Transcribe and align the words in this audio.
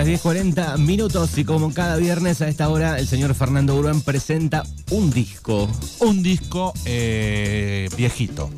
Las 0.00 0.08
10.40 0.08 0.78
minutos 0.78 1.36
y 1.36 1.44
como 1.44 1.74
cada 1.74 1.96
viernes 1.98 2.40
a 2.40 2.48
esta 2.48 2.70
hora 2.70 2.98
el 2.98 3.06
señor 3.06 3.34
Fernando 3.34 3.76
Urban 3.76 4.00
presenta 4.00 4.62
un 4.88 5.10
disco. 5.10 5.68
Un 5.98 6.22
disco 6.22 6.72
eh, 6.86 7.86
viejito. 7.98 8.48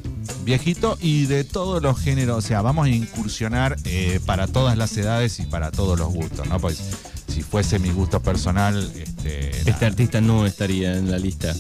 Viejito 0.44 0.96
y 1.00 1.26
de 1.26 1.42
todos 1.42 1.82
los 1.82 1.98
géneros. 1.98 2.38
O 2.38 2.46
sea, 2.46 2.62
vamos 2.62 2.86
a 2.86 2.90
incursionar 2.90 3.76
eh, 3.87 4.21
para 4.24 4.47
todas 4.47 4.78
las 4.78 4.97
edades 4.97 5.40
y 5.40 5.47
para 5.47 5.72
todos 5.72 5.99
los 5.99 6.13
gustos, 6.13 6.47
¿no? 6.47 6.60
Pues 6.60 6.81
si 7.26 7.43
fuese 7.43 7.81
mi 7.81 7.90
gusto 7.90 8.22
personal, 8.22 8.93
este, 8.95 9.69
Este 9.69 9.85
artista 9.85 10.21
no 10.21 10.47
estaría 10.47 10.97
en 10.97 11.11
la 11.11 11.19
lista. 11.19 11.53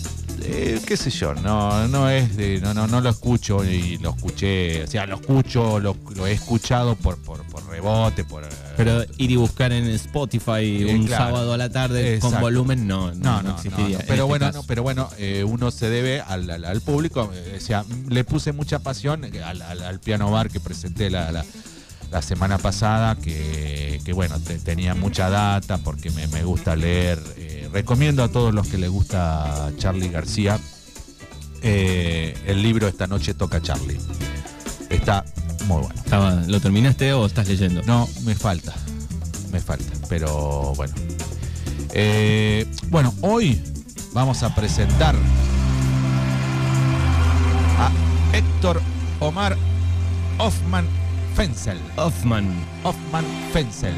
Eh, 0.44 0.80
qué 0.86 0.96
sé 0.96 1.10
yo, 1.10 1.34
no, 1.34 1.86
no 1.88 2.08
es 2.10 2.36
de, 2.36 2.60
no, 2.60 2.74
no, 2.74 2.86
no 2.86 3.00
lo 3.00 3.10
escucho 3.10 3.64
y 3.64 3.98
lo 3.98 4.10
escuché, 4.10 4.82
o 4.82 4.86
sea, 4.86 5.06
lo 5.06 5.16
escucho, 5.16 5.78
lo, 5.78 5.96
lo 6.16 6.26
he 6.26 6.32
escuchado 6.32 6.96
por, 6.96 7.16
por, 7.18 7.42
por 7.44 7.66
rebote, 7.68 8.24
por. 8.24 8.42
Pero 8.76 9.04
ir 9.18 9.30
y 9.30 9.36
buscar 9.36 9.72
en 9.72 9.86
Spotify 9.88 10.82
Eh, 10.82 10.94
un 10.94 11.06
claro. 11.06 11.24
sábado 11.26 11.52
a 11.52 11.56
la 11.56 11.70
tarde 11.70 12.18
con 12.18 12.40
volumen, 12.40 12.86
no, 12.86 13.14
no, 13.14 13.42
No, 13.42 13.54
existiría. 13.56 13.98
en 14.00 14.06
Pero 14.06 14.12
este 14.12 14.22
bueno, 14.22 14.46
caso. 14.46 14.58
no, 14.58 14.64
pero 14.66 14.82
bueno, 14.82 15.08
eh, 15.18 15.44
uno 15.44 15.70
se 15.70 15.88
debe 15.88 16.20
al, 16.20 16.50
al- 16.50 16.64
al 16.64 16.80
público. 16.80 17.30
eh, 17.34 17.58
o 17.58 17.60
sea, 17.60 17.84
le 18.08 18.24
puse 18.24 18.52
mucha 18.52 18.78
pasión 18.80 19.24
al, 19.44 19.62
al- 19.62 19.82
al 19.82 20.00
piano 20.00 20.30
bar 20.30 20.50
que 20.50 20.58
presenté 20.60 21.08
la, 21.10 21.30
la- 21.30 21.44
la 22.10 22.20
semana 22.20 22.58
pasada, 22.58 23.14
que, 23.16 24.00
que 24.04 24.12
bueno, 24.12 24.38
te- 24.40 24.58
tenía 24.58 24.94
mucha 24.94 25.30
data 25.30 25.78
porque 25.78 26.10
me, 26.10 26.26
me 26.28 26.42
gusta 26.44 26.74
leer. 26.76 27.18
eh, 27.36 27.61
recomiendo 27.72 28.22
a 28.22 28.28
todos 28.28 28.54
los 28.54 28.68
que 28.68 28.78
les 28.78 28.90
gusta 28.90 29.72
Charlie 29.78 30.08
García 30.08 30.58
eh, 31.62 32.36
el 32.46 32.62
libro 32.62 32.88
Esta 32.88 33.06
noche 33.06 33.34
toca 33.34 33.62
Charlie. 33.62 33.98
Está 34.90 35.24
muy 35.66 35.82
bueno. 35.82 36.42
¿Lo 36.48 36.60
terminaste 36.60 37.12
o 37.12 37.24
estás 37.24 37.48
leyendo? 37.48 37.82
No, 37.82 38.08
me 38.24 38.34
falta. 38.34 38.74
Me 39.52 39.60
falta. 39.60 39.92
Pero 40.08 40.74
bueno. 40.74 40.94
Eh, 41.94 42.66
bueno, 42.88 43.14
hoy 43.20 43.62
vamos 44.12 44.42
a 44.42 44.54
presentar 44.54 45.14
a 47.78 47.90
Héctor 48.36 48.82
Omar 49.20 49.56
Hoffman 50.38 50.86
Fenzel. 51.36 51.78
Hoffman. 51.96 52.46
Hoffman 52.82 53.24
Fenzel. 53.52 53.94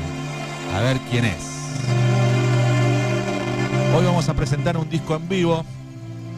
A 0.74 0.80
ver 0.80 0.98
quién 1.10 1.24
es. 1.24 2.03
Hoy 3.94 4.04
vamos 4.04 4.28
a 4.28 4.34
presentar 4.34 4.76
un 4.76 4.88
disco 4.90 5.14
en 5.14 5.28
vivo 5.28 5.64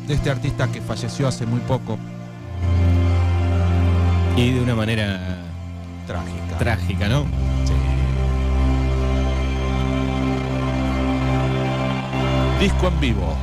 de 0.07 0.13
este 0.15 0.31
artista 0.31 0.71
que 0.71 0.83
falleció 0.83 1.27
hace 1.27 1.47
muy 1.47 1.61
poco. 1.61 1.99
Y 4.37 4.51
de 4.51 4.61
una 4.61 4.75
manera 4.75 5.39
Trágica. 6.07 6.59
trágica, 6.59 7.09
¿no? 7.09 7.23
Sí. 7.65 7.73
Disco 12.61 12.89
en 12.89 13.01
vivo. 13.01 13.35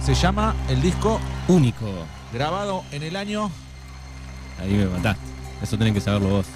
Se 0.00 0.14
llama 0.14 0.54
el 0.68 0.80
disco 0.80 1.20
Único. 1.48 1.86
grabado 2.32 2.84
en 2.92 3.02
el 3.02 3.16
año 3.16 3.50
Ahí 4.60 4.72
me 4.74 4.86
mataste. 4.86 5.20
Eso 5.62 5.76
tenés 5.76 5.94
que 5.94 6.00
saberlo 6.00 6.28
vos. 6.28 6.46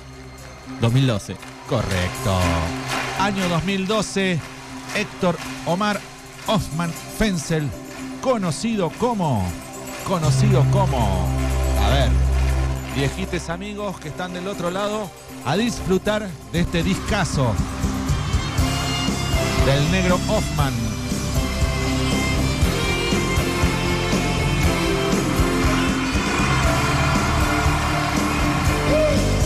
2012. 0.80 1.36
correcto. 1.68 2.38
Año 3.18 3.48
2012. 3.48 4.38
Héctor 4.94 5.36
Omar 5.66 6.00
Hoffman 6.46 6.92
Fenzel, 7.18 7.68
conocido 8.20 8.90
como. 8.98 9.44
Conocido 10.06 10.64
como. 10.70 11.26
A 11.84 11.88
ver. 11.88 12.10
Viejites 12.94 13.48
amigos 13.48 13.98
que 13.98 14.08
están 14.08 14.32
del 14.34 14.46
otro 14.48 14.70
lado 14.70 15.10
a 15.46 15.56
disfrutar 15.56 16.28
de 16.52 16.60
este 16.60 16.82
discazo 16.82 17.54
del 19.66 19.90
negro 19.90 20.18
Hoffman. 20.28 20.72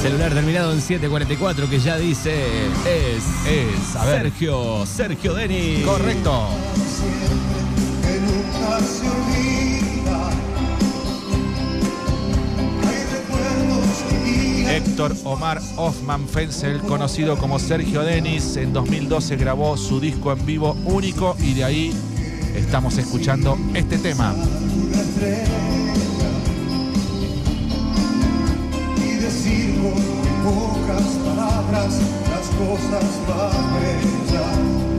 Celular 0.03 0.33
terminado 0.33 0.73
en 0.73 0.81
744 0.81 1.69
que 1.69 1.81
ya 1.81 1.97
dice 1.99 2.67
es, 2.87 3.25
Es, 3.45 3.97
a 3.97 4.05
ver. 4.05 4.23
Sergio, 4.23 4.87
Sergio 4.87 5.35
Denis. 5.35 5.85
Correcto. 5.85 6.49
Héctor 14.69 15.17
Omar 15.25 15.61
Hoffman 15.77 16.29
Fenzel, 16.29 16.81
conocido 16.81 17.39
como 17.39 17.59
Sergio 17.59 18.03
Denis, 18.03 18.57
en 18.57 18.75
2012 18.75 19.37
grabó 19.37 19.77
su 19.77 20.01
disco 20.01 20.33
en 20.33 20.45
vivo 20.45 20.77
único 20.85 21.35
y 21.39 21.55
de 21.55 21.65
ahí 21.65 21.95
estamos 22.55 22.99
escuchando 22.99 23.59
este 23.75 23.97
tema. 23.99 24.35
una 24.35 25.01
estrella 25.01 25.47
y 28.99 29.15
decir 29.17 29.81
con 29.81 29.93
pocas 30.45 31.03
palabras 31.25 32.01
las 32.31 32.47
cosas 32.59 33.05
más 33.29 33.81
bellas. 33.81 34.96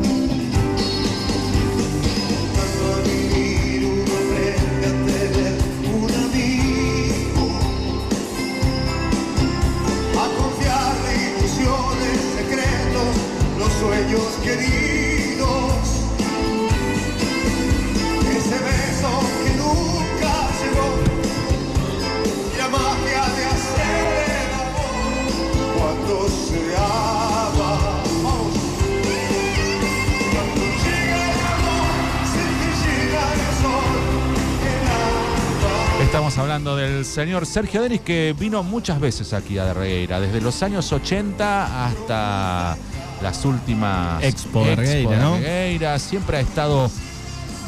Estamos 36.18 36.38
hablando 36.38 36.76
del 36.76 37.06
señor 37.06 37.46
Sergio 37.46 37.82
Denis 37.82 38.02
que 38.02 38.34
vino 38.38 38.64
muchas 38.64 39.00
veces 39.00 39.34
aquí 39.34 39.58
a 39.58 39.66
Darregueira, 39.66 40.20
desde 40.20 40.42
los 40.42 40.64
años 40.64 40.92
80 40.92 41.86
hasta 41.86 42.78
las 43.22 43.44
últimas 43.46 44.24
Expo 44.24 44.66
Darregueira, 44.66 45.18
¿no? 45.20 45.32
Darregueira. 45.32 46.00
Siempre 46.00 46.38
ha 46.38 46.42
estado 46.42 46.90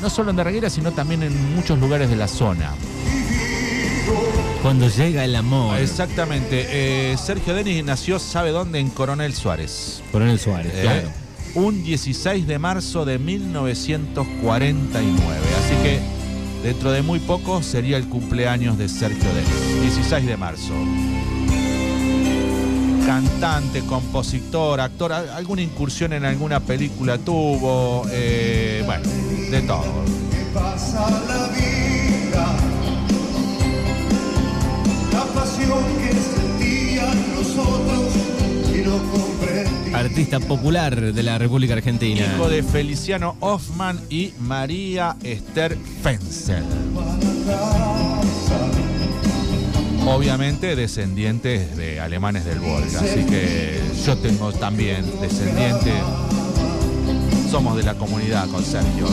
no 0.01 0.09
solo 0.09 0.29
en 0.31 0.37
Darregueira, 0.37 0.69
sino 0.69 0.91
también 0.91 1.23
en 1.23 1.55
muchos 1.55 1.79
lugares 1.79 2.09
de 2.09 2.15
la 2.15 2.27
zona. 2.27 2.71
Cuando 4.61 4.89
llega 4.89 5.23
el 5.23 5.35
amor. 5.35 5.77
Exactamente. 5.79 6.65
eh, 6.69 7.15
Sergio 7.17 7.53
Denis 7.53 7.83
nació, 7.83 8.19
¿sabe 8.19 8.51
dónde? 8.51 8.79
En 8.79 8.89
Coronel 8.89 9.33
Suárez. 9.33 10.01
Coronel 10.11 10.39
Suárez, 10.39 10.73
Eh, 10.75 10.81
claro. 10.81 11.09
Un 11.55 11.83
16 11.83 12.45
de 12.45 12.59
marzo 12.59 13.05
de 13.05 13.17
1949. 13.19 15.39
Así 15.57 15.75
que 15.83 15.99
dentro 16.63 16.91
de 16.91 17.01
muy 17.01 17.19
poco 17.19 17.63
sería 17.63 17.97
el 17.97 18.07
cumpleaños 18.07 18.77
de 18.77 18.87
Sergio 18.89 19.27
Denis. 19.33 19.81
16 19.95 20.25
de 20.27 20.37
marzo. 20.37 20.73
Cantante, 23.09 23.81
compositor, 23.87 24.79
actor, 24.79 25.11
al- 25.11 25.29
alguna 25.29 25.63
incursión 25.63 26.13
en 26.13 26.25
alguna 26.25 26.59
película 26.59 27.17
tuvo, 27.17 28.05
eh, 28.11 28.83
bueno, 28.85 29.03
de 29.49 29.61
todo. 29.63 30.03
Artista 39.93 40.39
popular 40.39 41.13
de 41.13 41.23
la 41.23 41.37
República 41.37 41.73
Argentina. 41.73 42.21
Hijo 42.35 42.47
de 42.47 42.63
Feliciano 42.63 43.35
Hoffman 43.39 43.99
y 44.09 44.33
María 44.39 45.15
Esther 45.23 45.77
Fenzel. 46.01 46.63
Obviamente 50.11 50.75
descendientes 50.75 51.77
de 51.77 51.99
alemanes 51.99 52.43
del 52.45 52.59
Volga, 52.59 52.99
así 52.99 53.23
que 53.25 53.79
yo 54.05 54.17
tengo 54.17 54.51
también 54.51 55.05
descendiente. 55.21 55.91
Somos 57.49 57.77
de 57.77 57.83
la 57.83 57.93
comunidad 57.95 58.47
con 58.49 58.63
Sergio. 58.63 59.07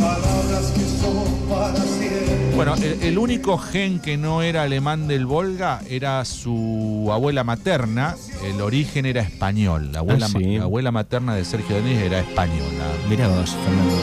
Palabras 0.00 0.72
que 0.72 0.80
son 0.84 1.48
para 1.48 1.76
siempre. 1.76 2.54
Bueno, 2.54 2.74
el, 2.76 3.02
el 3.02 3.18
único 3.18 3.58
gen 3.58 3.98
que 4.00 4.16
no 4.16 4.42
era 4.42 4.62
alemán 4.62 5.08
del 5.08 5.26
Volga 5.26 5.80
era 5.88 6.24
su 6.24 7.08
abuela 7.12 7.42
materna. 7.42 8.14
El 8.44 8.60
origen 8.60 9.06
era 9.06 9.22
español. 9.22 9.90
La 9.92 10.00
abuela, 10.00 10.26
Ah, 10.26 10.30
ma- 10.32 10.38
sí. 10.40 10.56
la 10.58 10.64
abuela 10.64 10.90
materna 10.92 11.34
de 11.34 11.44
Sergio 11.44 11.76
Denis 11.76 11.98
era 11.98 12.20
española. 12.20 12.84
Mirá 13.08 13.26
vos, 13.28 13.50
Fernando. 13.50 13.96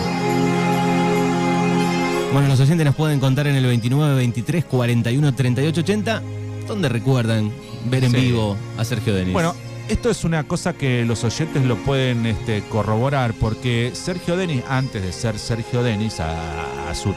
Bueno, 2.33 2.49
los 2.49 2.59
oyentes 2.59 2.85
nos 2.85 2.95
pueden 2.95 3.19
contar 3.21 3.47
en 3.47 3.55
el 3.55 3.65
29 3.65 4.15
23 4.15 4.65
41 4.65 5.33
38 5.33 5.79
80 5.81 6.21
donde 6.67 6.89
recuerdan 6.89 7.51
ver 7.89 8.03
en 8.03 8.11
Sí. 8.11 8.17
vivo 8.17 8.57
a 8.77 8.83
Sergio 8.85 9.13
Denis. 9.15 9.33
Bueno, 9.33 9.55
esto 9.87 10.09
es 10.09 10.23
una 10.23 10.43
cosa 10.43 10.73
que 10.73 11.05
los 11.05 11.23
oyentes 11.23 11.63
lo 11.63 11.77
pueden 11.77 12.25
este, 12.25 12.61
corroborar, 12.69 13.33
porque 13.33 13.91
Sergio 13.93 14.35
Denis, 14.37 14.63
antes 14.69 15.01
de 15.01 15.13
ser 15.13 15.39
Sergio 15.39 15.81
Denis, 15.83 16.19
a, 16.19 16.89
a 16.89 16.95
sus 16.95 17.15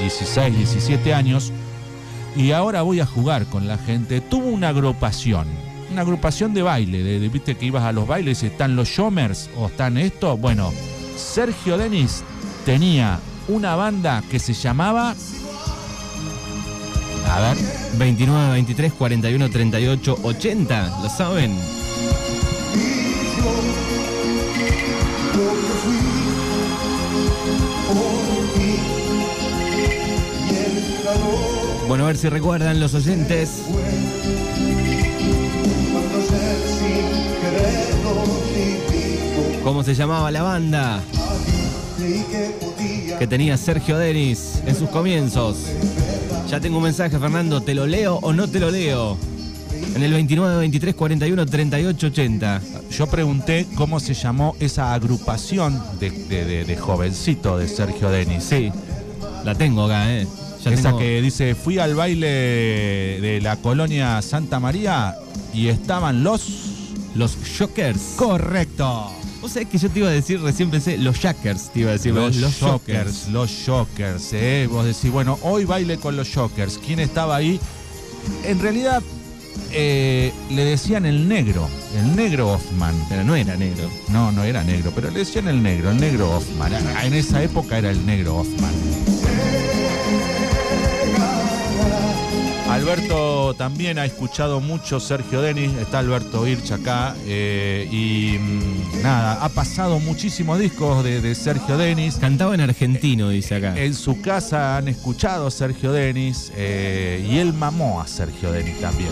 16, 0.00 0.56
17 0.56 1.14
años, 1.14 1.52
y 2.36 2.52
ahora 2.52 2.82
voy 2.82 3.00
a 3.00 3.06
jugar 3.06 3.46
con 3.46 3.66
la 3.68 3.76
gente, 3.78 4.20
tuvo 4.20 4.46
una 4.48 4.68
agrupación, 4.70 5.46
una 5.92 6.02
agrupación 6.02 6.54
de 6.54 6.62
baile, 6.62 7.02
de, 7.02 7.18
de- 7.20 7.28
viste 7.28 7.56
que 7.56 7.66
ibas 7.66 7.82
a 7.84 7.92
los 7.92 8.06
bailes 8.06 8.42
y 8.42 8.46
están 8.46 8.76
los 8.76 8.88
Shomers 8.88 9.50
o 9.56 9.66
están 9.66 9.96
esto. 9.98 10.36
Bueno, 10.36 10.72
Sergio 11.16 11.76
Denis 11.78 12.22
tenía 12.64 13.18
una 13.48 13.74
banda 13.76 14.22
que 14.30 14.38
se 14.38 14.52
llamaba. 14.54 15.14
A 17.30 17.38
ver, 17.38 17.56
29, 17.96 18.52
23, 18.54 18.92
41, 18.92 19.50
38, 19.50 20.18
80. 20.20 21.00
¿Lo 21.02 21.08
saben? 21.08 21.56
Bueno, 31.86 32.04
a 32.04 32.06
ver 32.08 32.16
si 32.16 32.28
recuerdan 32.28 32.80
los 32.80 32.94
oyentes. 32.94 33.62
¿Cómo 39.62 39.84
se 39.84 39.94
llamaba 39.94 40.32
la 40.32 40.42
banda 40.42 41.02
que 43.18 43.26
tenía 43.26 43.56
Sergio 43.56 43.98
Denis 43.98 44.62
en 44.66 44.74
sus 44.74 44.88
comienzos? 44.90 45.58
Ya 46.50 46.60
tengo 46.60 46.78
un 46.78 46.84
mensaje, 46.84 47.18
Fernando. 47.18 47.60
¿Te 47.62 47.74
lo 47.74 47.86
leo 47.86 48.16
o 48.16 48.32
no 48.32 48.48
te 48.48 48.58
lo 48.58 48.70
leo? 48.70 49.16
En 49.94 50.02
el 50.02 50.12
29, 50.12 50.56
23, 50.58 50.94
41, 50.94 51.46
38, 51.46 52.06
80. 52.08 52.60
yo 52.90 53.06
pregunté 53.06 53.66
cómo 53.76 54.00
se 54.00 54.14
llamó 54.14 54.56
esa 54.60 54.92
agrupación 54.94 55.80
de, 56.00 56.10
de- 56.10 56.44
de- 56.44 56.64
de 56.64 56.76
jovencito 56.76 57.56
de 57.56 57.68
Sergio 57.68 58.10
Denis. 58.10 58.44
Sí, 58.44 58.70
la 59.44 59.54
tengo 59.54 59.84
acá, 59.84 60.12
¿eh? 60.12 60.26
Ya 60.64 60.72
Esa 60.72 60.82
tengo- 60.88 60.98
que 60.98 61.22
dice, 61.22 61.54
fui 61.54 61.78
al 61.78 61.94
baile 61.94 62.26
de 63.20 63.40
la 63.42 63.56
colonia 63.56 64.20
Santa 64.22 64.58
María 64.60 65.14
y 65.54 65.68
estaban 65.68 66.22
los... 66.24 66.66
Los 67.16 67.36
Shockers. 67.42 68.14
Correcto. 68.16 69.10
Vos 69.40 69.52
sabés 69.52 69.68
que 69.68 69.78
yo 69.78 69.88
te 69.88 70.00
iba 70.00 70.08
a 70.08 70.12
decir, 70.12 70.40
recién 70.40 70.70
pensé, 70.70 70.98
los 70.98 71.20
Jackers, 71.20 71.70
te 71.72 71.80
iba 71.80 71.90
a 71.90 71.92
decir. 71.94 72.12
Los, 72.12 72.36
Shockers, 72.36 73.28
los 73.28 73.50
Shockers, 73.50 74.32
¿eh? 74.34 74.68
Vos 74.70 74.84
decís, 74.84 75.10
bueno, 75.10 75.38
hoy 75.42 75.64
baile 75.64 75.96
con 75.96 76.16
los 76.16 76.28
Shockers. 76.28 76.78
¿Quién 76.84 77.00
estaba 77.00 77.36
ahí? 77.36 77.58
En 78.44 78.60
realidad, 78.60 79.02
eh, 79.72 80.32
le 80.50 80.64
decían 80.64 81.06
el 81.06 81.26
negro, 81.26 81.68
el 81.96 82.16
negro 82.16 82.52
Hoffman. 82.52 82.94
Pero 83.08 83.24
no 83.24 83.34
era 83.34 83.56
negro. 83.56 83.88
No, 84.08 84.30
no 84.30 84.44
era 84.44 84.62
negro, 84.62 84.92
pero 84.94 85.10
le 85.10 85.20
decían 85.20 85.48
el 85.48 85.62
negro, 85.62 85.90
el 85.90 85.98
negro 85.98 86.36
Hoffman. 86.36 86.72
En 87.02 87.14
esa 87.14 87.42
época 87.42 87.78
era 87.78 87.90
el 87.90 88.04
negro 88.04 88.36
Hoffman. 88.36 88.74
Alberto 92.80 93.54
también 93.58 93.98
ha 93.98 94.06
escuchado 94.06 94.58
mucho 94.58 95.00
Sergio 95.00 95.42
Denis, 95.42 95.70
está 95.74 95.98
Alberto 95.98 96.48
Irch 96.48 96.72
acá 96.72 97.14
eh, 97.26 97.86
y 97.92 98.38
mm, 98.38 99.02
nada, 99.02 99.44
ha 99.44 99.50
pasado 99.50 99.98
muchísimos 99.98 100.58
discos 100.58 101.04
de, 101.04 101.20
de 101.20 101.34
Sergio 101.34 101.76
Denis. 101.76 102.16
Cantaba 102.16 102.54
en 102.54 102.62
argentino, 102.62 103.28
dice 103.28 103.56
acá. 103.56 103.76
En 103.76 103.92
su 103.92 104.22
casa 104.22 104.78
han 104.78 104.88
escuchado 104.88 105.48
a 105.48 105.50
Sergio 105.50 105.92
Denis 105.92 106.50
eh, 106.56 107.28
y 107.30 107.36
él 107.36 107.52
mamó 107.52 108.00
a 108.00 108.06
Sergio 108.06 108.50
Denis 108.50 108.80
también. 108.80 109.10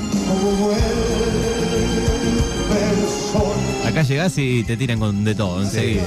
Acá 3.87 4.03
llegás 4.03 4.39
y 4.39 4.65
te 4.65 4.79
tiran 4.79 4.99
con 4.99 5.25
de 5.25 5.35
todo 5.35 5.63
enseguida. 5.63 6.05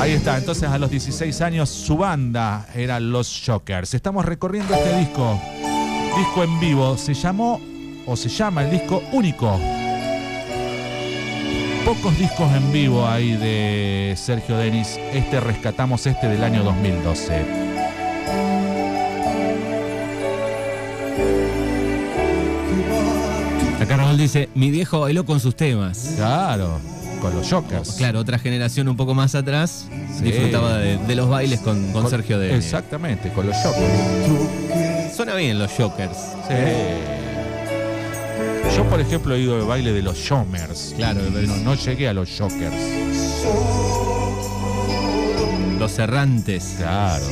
Ahí 0.00 0.12
está, 0.12 0.36
entonces 0.36 0.68
a 0.68 0.76
los 0.76 0.90
16 0.90 1.40
años 1.40 1.70
su 1.70 1.96
banda 1.96 2.66
era 2.74 2.98
Los 2.98 3.28
Shockers. 3.28 3.94
Estamos 3.94 4.24
recorriendo 4.24 4.74
este 4.74 4.98
disco, 4.98 5.40
disco 6.16 6.44
en 6.44 6.60
vivo, 6.60 6.96
se 6.96 7.14
llamó 7.14 7.60
o 8.06 8.16
se 8.16 8.28
llama 8.28 8.64
el 8.64 8.70
disco 8.70 9.02
único. 9.12 9.58
Pocos 11.84 12.18
discos 12.18 12.50
en 12.54 12.72
vivo 12.72 13.06
hay 13.06 13.32
de 13.36 14.14
Sergio 14.16 14.56
Denis. 14.56 14.98
Este 15.12 15.40
rescatamos 15.40 16.06
este 16.06 16.28
del 16.28 16.42
año 16.42 16.62
2012. 16.62 17.44
Acá 23.80 23.96
Raúl 23.98 24.16
dice, 24.16 24.48
mi 24.54 24.70
viejo 24.70 25.00
bailó 25.00 25.26
con 25.26 25.40
sus 25.40 25.54
temas. 25.56 26.12
Claro, 26.16 26.78
con 27.20 27.34
los 27.34 27.46
Shockers. 27.46 27.92
Claro, 27.92 28.20
otra 28.20 28.38
generación 28.38 28.88
un 28.88 28.96
poco 28.96 29.14
más 29.14 29.34
atrás 29.34 29.86
Sí. 30.16 30.24
disfrutaba 30.24 30.78
de, 30.78 30.96
de 30.96 31.14
los 31.16 31.28
bailes 31.28 31.60
con, 31.60 31.82
con 31.92 32.02
Con- 32.02 32.10
Sergio 32.10 32.38
de 32.38 32.56
Exactamente, 32.56 33.30
con 33.30 33.46
los 33.46 33.56
Shockers. 33.56 34.83
Suena 35.24 35.38
bien 35.38 35.58
los 35.58 35.70
Shockers. 35.70 36.18
Sí. 36.46 36.54
Yo, 38.76 38.84
por 38.90 39.00
ejemplo, 39.00 39.34
he 39.34 39.40
ido 39.40 39.56
de 39.56 39.64
baile 39.64 39.94
de 39.94 40.02
los 40.02 40.18
Shomers. 40.18 40.92
Claro, 40.98 41.22
no, 41.22 41.56
no 41.56 41.74
llegué 41.76 42.08
a 42.08 42.12
los 42.12 42.28
Shockers. 42.28 42.74
Los 45.78 45.98
errantes. 45.98 46.74
Claro. 46.76 47.24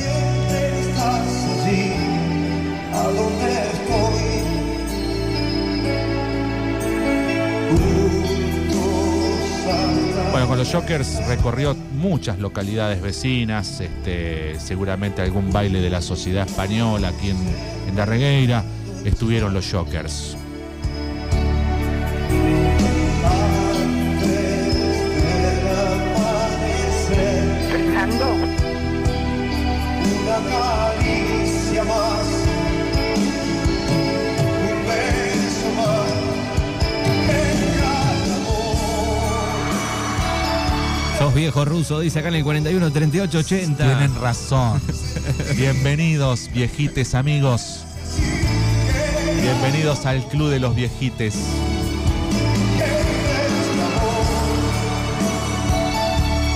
Bueno, 10.31 10.47
con 10.47 10.57
los 10.57 10.67
Shockers 10.67 11.27
recorrió 11.27 11.75
muchas 11.75 12.39
localidades 12.39 13.03
vecinas, 13.03 13.81
este, 13.81 14.59
seguramente 14.59 15.21
algún 15.21 15.53
baile 15.53 15.79
de 15.79 15.91
la 15.91 16.01
sociedad 16.01 16.47
española 16.47 17.09
aquí 17.09 17.29
en, 17.29 17.72
en 17.93 17.97
La 17.97 18.05
Regueira. 18.05 18.63
Estuvieron 19.05 19.53
los. 19.53 19.71
Fernando, 27.69 28.25
una 30.23 30.37
caricia 30.49 31.83
más, 31.83 32.27
un 34.57 34.79
beso 34.87 35.69
más, 35.77 36.11
en 37.29 37.59
cada 37.79 38.35
amor. 38.35 39.67
Sos 41.19 41.33
viejo 41.33 41.65
ruso, 41.65 41.99
dice 41.99 42.19
acá 42.19 42.29
en 42.29 42.35
el 42.35 42.43
41 42.43 42.91
38 42.91 43.37
80. 43.37 43.83
Tienen 43.83 44.15
razón. 44.19 44.81
Bienvenidos, 45.55 46.49
viejites 46.53 47.13
amigos. 47.15 47.82
Bienvenidos 49.43 50.05
al 50.05 50.23
Club 50.29 50.49
de 50.51 50.59
los 50.61 50.73
Viejites. 50.73 51.35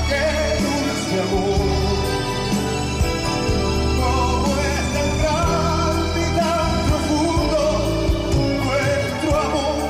Qué 0.08 0.24
dulce 0.64 1.20
amor, 1.22 1.60
como 4.00 4.56
es 4.56 4.88
tan 4.94 5.10
grande 5.20 6.20
y 6.22 6.24
tan 6.38 6.86
profundo 6.88 7.60
nuestro 8.64 9.32
amor. 9.42 9.90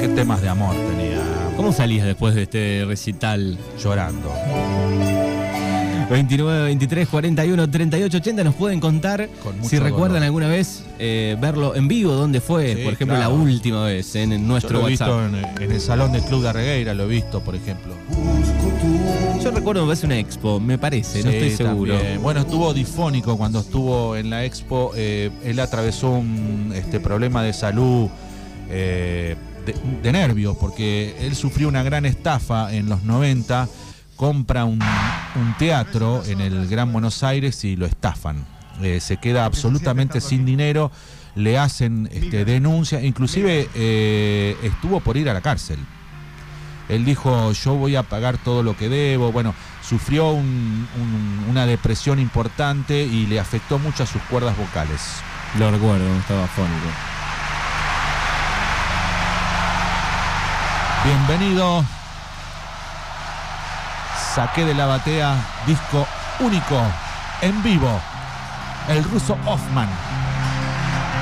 ¿Qué 0.00 0.08
temas 0.08 0.40
de 0.40 0.48
amor 0.48 0.74
tenía? 0.74 1.20
¿Cómo 1.58 1.70
salís 1.74 2.02
después 2.02 2.34
de 2.34 2.44
este 2.44 2.86
recital? 2.86 3.58
Llorando. 3.78 4.32
29, 6.10 6.64
23, 6.64 7.08
41, 7.08 7.70
38, 7.70 8.16
80 8.18 8.44
nos 8.44 8.54
pueden 8.56 8.80
contar 8.80 9.28
si 9.62 9.78
recuerdan 9.78 10.08
dolor. 10.14 10.22
alguna 10.24 10.48
vez 10.48 10.82
eh, 10.98 11.36
verlo 11.40 11.74
en 11.76 11.86
vivo, 11.88 12.12
dónde 12.12 12.40
fue, 12.40 12.74
Sí, 12.74 12.82
por 12.84 12.92
ejemplo, 12.94 13.16
claro. 13.16 13.36
la 13.36 13.42
última 13.42 13.84
vez 13.84 14.14
en, 14.16 14.32
en 14.32 14.42
Yo 14.42 14.48
nuestro 14.48 14.78
lo 14.80 14.88
he 14.88 14.92
WhatsApp. 14.92 15.08
visto 15.30 15.38
en, 15.38 15.62
en 15.62 15.72
el 15.72 15.80
salón 15.80 16.12
del 16.12 16.22
Club 16.22 16.42
de 16.42 16.48
Arregueira, 16.48 16.94
lo 16.94 17.04
he 17.04 17.08
visto, 17.08 17.40
por 17.42 17.54
ejemplo. 17.54 17.94
Yo 19.42 19.50
recuerdo 19.52 19.82
me 19.82 19.86
parece 19.88 20.06
una 20.06 20.18
expo, 20.18 20.60
me 20.60 20.78
parece, 20.78 21.22
no 21.22 21.30
estoy 21.30 21.50
seguro. 21.50 21.94
también. 21.94 22.22
Bueno, 22.22 22.40
estuvo 22.40 22.74
difónico 22.74 23.36
cuando 23.38 23.60
estuvo 23.60 24.16
en 24.16 24.30
la 24.30 24.44
expo. 24.44 24.92
eh, 24.96 25.30
él 25.44 25.60
atravesó 25.60 26.10
un 26.10 26.72
este, 26.74 27.00
problema 27.00 27.42
de 27.42 27.52
salud, 27.52 28.08
eh, 28.68 29.36
de, 29.64 29.74
de 30.02 30.12
nervios, 30.12 30.56
porque 30.58 31.14
él 31.20 31.34
sufrió 31.36 31.68
una 31.68 31.82
gran 31.82 32.04
estafa 32.04 32.72
en 32.74 32.88
los 32.88 33.02
90. 33.04 33.68
Compra 34.16 34.66
un, 34.66 34.78
un 35.36 35.54
teatro 35.58 36.22
en 36.26 36.40
el 36.40 36.66
Gran 36.68 36.92
Buenos 36.92 37.22
Aires 37.22 37.64
y 37.64 37.76
lo 37.76 37.86
estafan. 37.86 38.44
Eh, 38.82 39.00
se 39.00 39.18
queda 39.18 39.44
absolutamente 39.44 40.20
sin 40.20 40.44
dinero, 40.46 40.90
le 41.34 41.58
hacen 41.58 42.08
este, 42.12 42.44
denuncia, 42.44 43.00
inclusive 43.02 43.68
eh, 43.74 44.56
estuvo 44.62 45.00
por 45.00 45.16
ir 45.16 45.28
a 45.28 45.34
la 45.34 45.40
cárcel. 45.40 45.78
Él 46.88 47.04
dijo, 47.04 47.52
yo 47.52 47.74
voy 47.74 47.94
a 47.94 48.02
pagar 48.02 48.36
todo 48.38 48.62
lo 48.64 48.76
que 48.76 48.88
debo. 48.88 49.30
Bueno, 49.30 49.54
sufrió 49.86 50.30
un- 50.30 50.88
un- 51.00 51.46
una 51.48 51.64
depresión 51.66 52.18
importante 52.18 53.02
y 53.04 53.26
le 53.26 53.38
afectó 53.38 53.78
mucho 53.78 54.02
a 54.02 54.06
sus 54.06 54.20
cuerdas 54.22 54.56
vocales. 54.56 55.00
Lo 55.58 55.70
recuerdo, 55.70 56.04
estaba 56.18 56.46
fónico. 56.48 56.88
Bienvenido. 61.04 61.84
Saqué 64.34 64.64
de 64.64 64.74
la 64.74 64.86
batea 64.86 65.36
disco 65.66 66.06
único, 66.38 66.80
en 67.42 67.62
vivo. 67.62 68.00
El 68.88 69.02
ruso 69.04 69.36
Hoffman. 69.44 69.88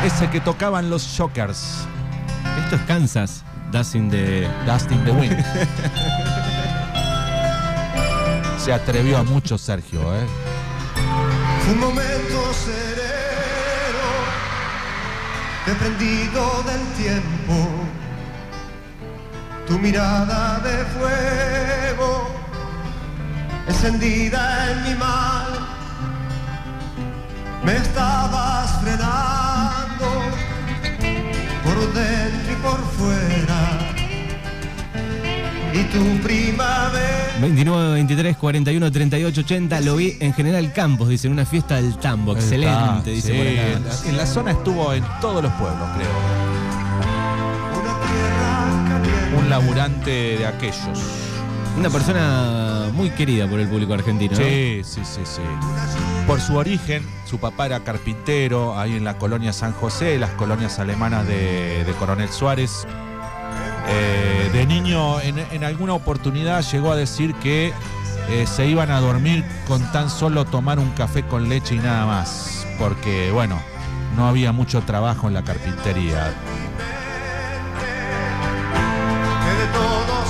Ese 0.05 0.29
que 0.29 0.41
tocaban 0.41 0.91
los 0.91 1.03
Shockers. 1.05 1.87
Esto 2.63 2.77
es 2.77 2.83
Kansas, 2.83 3.45
Dustin 3.73 4.11
de. 4.11 4.49
The 5.05 5.11
Wind. 5.11 5.45
Se 8.59 8.73
atrevió 8.73 9.19
a 9.19 9.23
mucho 9.23 9.57
Sergio, 9.57 10.01
¿eh? 10.15 10.27
Fue 11.65 11.73
un 11.73 11.81
momento 11.81 12.53
sereno, 12.53 14.09
desprendido 15.65 16.63
del 16.65 16.83
tiempo. 16.93 17.55
Tu 19.67 19.79
mirada 19.79 20.61
de 20.61 20.85
fuego, 20.85 22.28
encendida 23.69 24.73
en 24.73 24.83
mi 24.85 24.95
mal, 24.95 25.47
me 27.65 27.77
estabas 27.77 28.81
frenando 28.81 30.07
por 31.65 31.93
dentro 31.93 32.53
y 32.53 32.57
por 32.63 32.81
fuera. 32.97 33.79
Y 35.73 35.85
tu 35.85 36.23
primavera. 36.27 37.37
29, 37.41 37.93
23, 37.93 38.37
41, 38.37 38.91
38, 38.91 39.41
80. 39.43 39.81
Lo 39.83 39.97
vi 39.97 40.17
en 40.19 40.33
General 40.33 40.73
Campos, 40.73 41.09
dice, 41.09 41.27
en 41.29 41.35
una 41.35 41.45
fiesta 41.47 41.77
del 41.77 41.97
tambo. 41.99 42.35
Excelente, 42.35 43.11
dice 43.11 43.33
sí, 43.33 43.39
por 43.39 43.47
acá. 43.47 43.63
en, 43.77 43.85
la, 43.85 44.11
en 44.11 44.17
la 44.17 44.27
zona 44.27 44.51
estuvo 44.53 44.93
en 44.93 45.05
todos 45.21 45.43
los 45.43 45.53
pueblos, 45.53 45.89
creo. 45.97 46.11
Una 47.81 47.95
tierra 48.01 48.89
caliente. 48.89 49.37
Un 49.37 49.51
laburante 49.51 50.11
de 50.39 50.47
aquellos. 50.47 50.99
Una 51.77 51.91
persona 51.91 52.78
muy 52.99 53.11
querida 53.11 53.47
por 53.49 53.61
el 53.61 53.69
público 53.69 53.95
argentino. 53.95 54.33
¿no? 54.33 54.45
Sí, 54.45 54.83
sí, 54.83 55.01
sí, 55.05 55.21
sí. 55.25 55.41
Por 56.27 56.41
su 56.41 56.57
origen, 56.57 57.07
su 57.25 57.39
papá 57.39 57.67
era 57.67 57.81
carpintero 57.81 58.79
ahí 58.79 58.97
en 58.97 59.05
la 59.05 59.17
colonia 59.17 59.53
San 59.53 59.73
José, 59.73 60.19
las 60.19 60.31
colonias 60.31 60.81
alemanas 60.81 61.27
de, 61.27 61.85
de 61.85 61.93
Coronel 61.93 62.29
Suárez. 62.29 62.87
Eh, 63.89 64.51
de 64.53 64.67
niño, 64.67 65.21
en, 65.21 65.39
en 65.39 65.65
alguna 65.65 65.95
oportunidad 65.95 66.63
llegó 66.71 66.91
a 66.91 66.97
decir 66.97 67.35
que 67.37 67.73
eh, 68.31 68.47
se 68.47 68.67
iban 68.67 68.91
a 68.91 69.01
dormir 69.01 69.45
con 69.69 69.81
tan 69.93 70.11
solo 70.11 70.45
tomar 70.45 70.81
un 70.81 70.91
café 70.91 71.23
con 71.23 71.49
leche 71.49 71.77
y 71.77 71.79
nada 71.79 72.05
más. 72.05 72.67
Porque, 72.81 73.31
bueno, 73.31 73.59
no 74.17 74.27
había 74.27 74.51
mucho 74.51 74.83
trabajo 74.83 75.29
en 75.29 75.35
la 75.35 75.45
carpintería. 75.45 76.35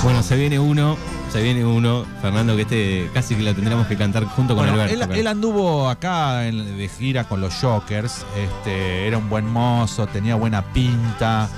Bueno, 0.04 0.22
se 0.22 0.36
viene 0.36 0.58
uno, 0.58 0.96
se 1.30 1.42
viene 1.42 1.64
uno, 1.64 2.04
Fernando, 2.22 2.56
que 2.56 2.62
este 2.62 3.10
casi 3.12 3.34
que 3.34 3.42
la 3.42 3.54
tendremos 3.54 3.86
que 3.86 3.96
cantar 3.96 4.24
junto 4.24 4.54
con 4.56 4.66
Bueno, 4.66 4.80
Alberto. 4.82 5.14
él, 5.14 5.26
anduvo 5.26 5.88
acá 5.88 6.46
en- 6.46 6.76
de 6.78 6.88
gira 6.88 7.24
con 7.24 7.40
los 7.40 7.54
Jokers, 7.54 8.24
este, 8.36 9.06
era 9.06 9.18
un 9.18 9.28
buen 9.28 9.46
mozo, 9.46 10.06
tenía 10.06 10.34
buena 10.36 10.62
pinta 10.72 11.48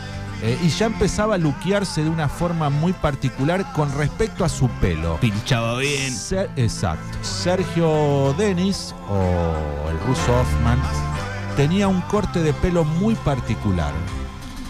eh, 0.43 0.59
y 0.63 0.69
ya 0.71 0.87
empezaba 0.87 1.35
a 1.35 1.39
luquearse 1.39 2.03
de 2.03 2.09
una 2.11 2.29
forma 2.29 2.71
muy 2.71 2.93
particular 2.95 3.73
con 3.75 3.93
respecto 3.97 4.45
a 4.45 4.49
su 4.49 4.69
pelo. 4.81 5.19
Pinchaba 5.21 5.77
bien. 5.79 6.13
Ser- 6.17 6.51
exacto. 6.57 7.19
Sergio 7.23 8.35
Denis, 8.39 8.95
o 9.11 9.91
el 9.91 9.99
ruso 10.07 10.33
Hoffman, 10.41 10.81
tenía 11.57 11.89
un 11.89 12.01
corte 12.03 12.41
de 12.43 12.53
pelo 12.55 12.85
muy 12.85 13.15
particular. 13.17 13.93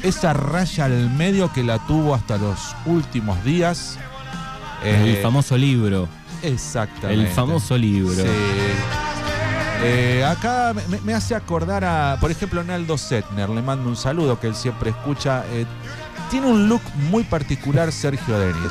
Esa 0.03 0.33
raya 0.33 0.87
al 0.87 1.11
medio 1.11 1.53
que 1.53 1.63
la 1.63 1.79
tuvo 1.87 2.15
hasta 2.15 2.37
los 2.39 2.75
últimos 2.87 3.43
días. 3.45 3.99
El 4.85 5.09
eh, 5.17 5.21
famoso 5.23 5.57
libro. 5.57 6.09
Exactamente. 6.43 7.23
El 7.25 7.29
famoso 7.29 7.77
libro. 7.77 8.15
Sí. 8.15 8.23
Eh, 9.83 10.25
acá 10.27 10.75
me, 10.89 11.01
me 11.01 11.15
hace 11.15 11.35
acordar 11.35 11.85
a, 11.85 12.19
por 12.21 12.31
ejemplo, 12.31 12.63
Naldo 12.63 12.99
Setner, 12.99 13.49
le 13.49 13.63
mando 13.63 13.89
un 13.89 13.97
saludo 13.97 14.39
que 14.39 14.47
él 14.47 14.55
siempre 14.55 14.91
escucha. 14.91 15.45
eh, 15.53 15.65
tiene 16.31 16.47
un 16.47 16.69
look 16.69 16.83
muy 17.11 17.25
particular 17.25 17.91
Sergio 17.91 18.39
Denis. 18.39 18.71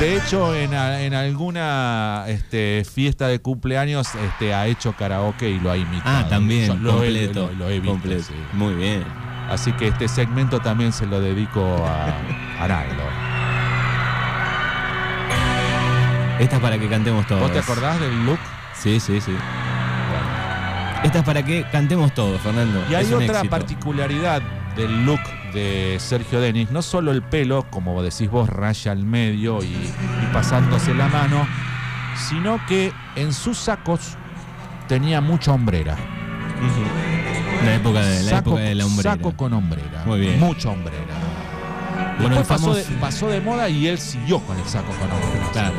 de 0.00 0.16
hecho, 0.16 0.54
en, 0.54 0.72
a- 0.74 1.02
en 1.02 1.12
alguna 1.12 2.24
este, 2.28 2.86
fiesta 2.90 3.28
de 3.28 3.38
cumpleaños 3.40 4.08
este, 4.14 4.54
ha 4.54 4.66
hecho 4.66 4.94
karaoke 4.94 5.50
y 5.50 5.60
lo 5.60 5.70
ha 5.70 5.76
imitado. 5.76 6.24
Ah, 6.24 6.26
también, 6.28 6.68
Yo 6.68 6.74
lo 6.76 6.90
he- 6.90 6.94
completo. 7.24 7.50
lo- 7.52 7.58
lo 7.66 7.68
he 7.70 7.80
visto, 7.80 7.90
completo. 7.92 8.22
sí. 8.28 8.34
Muy 8.54 8.74
bien. 8.74 9.04
Así 9.48 9.72
que 9.72 9.88
este 9.88 10.08
segmento 10.08 10.60
también 10.60 10.92
se 10.92 11.06
lo 11.06 11.20
dedico 11.20 11.84
a, 11.86 12.06
a 12.62 12.68
Naldo. 12.68 13.02
Esta 16.38 16.56
es 16.56 16.62
para 16.62 16.78
que 16.78 16.88
cantemos 16.88 17.26
todos. 17.26 17.42
¿Vos 17.42 17.52
te 17.52 17.58
acordás 17.58 18.00
del 18.00 18.24
look? 18.24 18.38
Sí, 18.74 18.98
sí, 19.00 19.20
sí. 19.20 19.36
Esta 21.02 21.18
es 21.18 21.24
para 21.24 21.42
que 21.42 21.64
cantemos 21.70 22.12
todos, 22.14 22.40
Fernando. 22.40 22.82
Y 22.90 22.94
hay 22.94 23.06
Es 23.06 23.12
otra 23.12 23.44
particularidad 23.44 24.42
del 24.76 25.04
look 25.04 25.20
de 25.52 25.96
Sergio 25.98 26.40
Denis, 26.40 26.70
no 26.70 26.82
solo 26.82 27.10
el 27.10 27.22
pelo, 27.22 27.64
como 27.70 28.02
decís 28.02 28.30
vos, 28.30 28.48
raya 28.48 28.92
al 28.92 29.04
medio 29.04 29.62
y, 29.62 29.66
y 29.66 30.28
pasándose 30.32 30.94
la 30.94 31.08
mano, 31.08 31.46
sino 32.28 32.64
que 32.66 32.92
en 33.16 33.32
sus 33.32 33.58
sacos 33.58 34.16
tenía 34.88 35.20
mucha 35.20 35.52
hombrera. 35.52 35.96
La 37.64 37.74
época 37.74 38.02
de 38.02 38.22
la, 38.22 38.30
saco, 38.30 38.50
época 38.50 38.62
de 38.62 38.74
la 38.74 38.86
hombrera. 38.86 39.12
saco 39.12 39.36
con 39.36 39.52
hombrera. 39.52 40.02
Muy 40.06 40.20
bien. 40.20 40.40
Mucha 40.40 40.70
hombrera. 40.70 40.98
Bueno, 42.18 42.36
Después 42.36 42.60
pasó, 42.60 42.74
de, 42.74 42.82
pasó 43.00 43.28
de 43.28 43.40
moda 43.40 43.68
y 43.68 43.86
él 43.86 43.98
siguió 43.98 44.40
con 44.40 44.58
el 44.58 44.64
saco 44.66 44.92
con 44.92 45.10
hombrera. 45.10 45.50
Claro. 45.52 45.74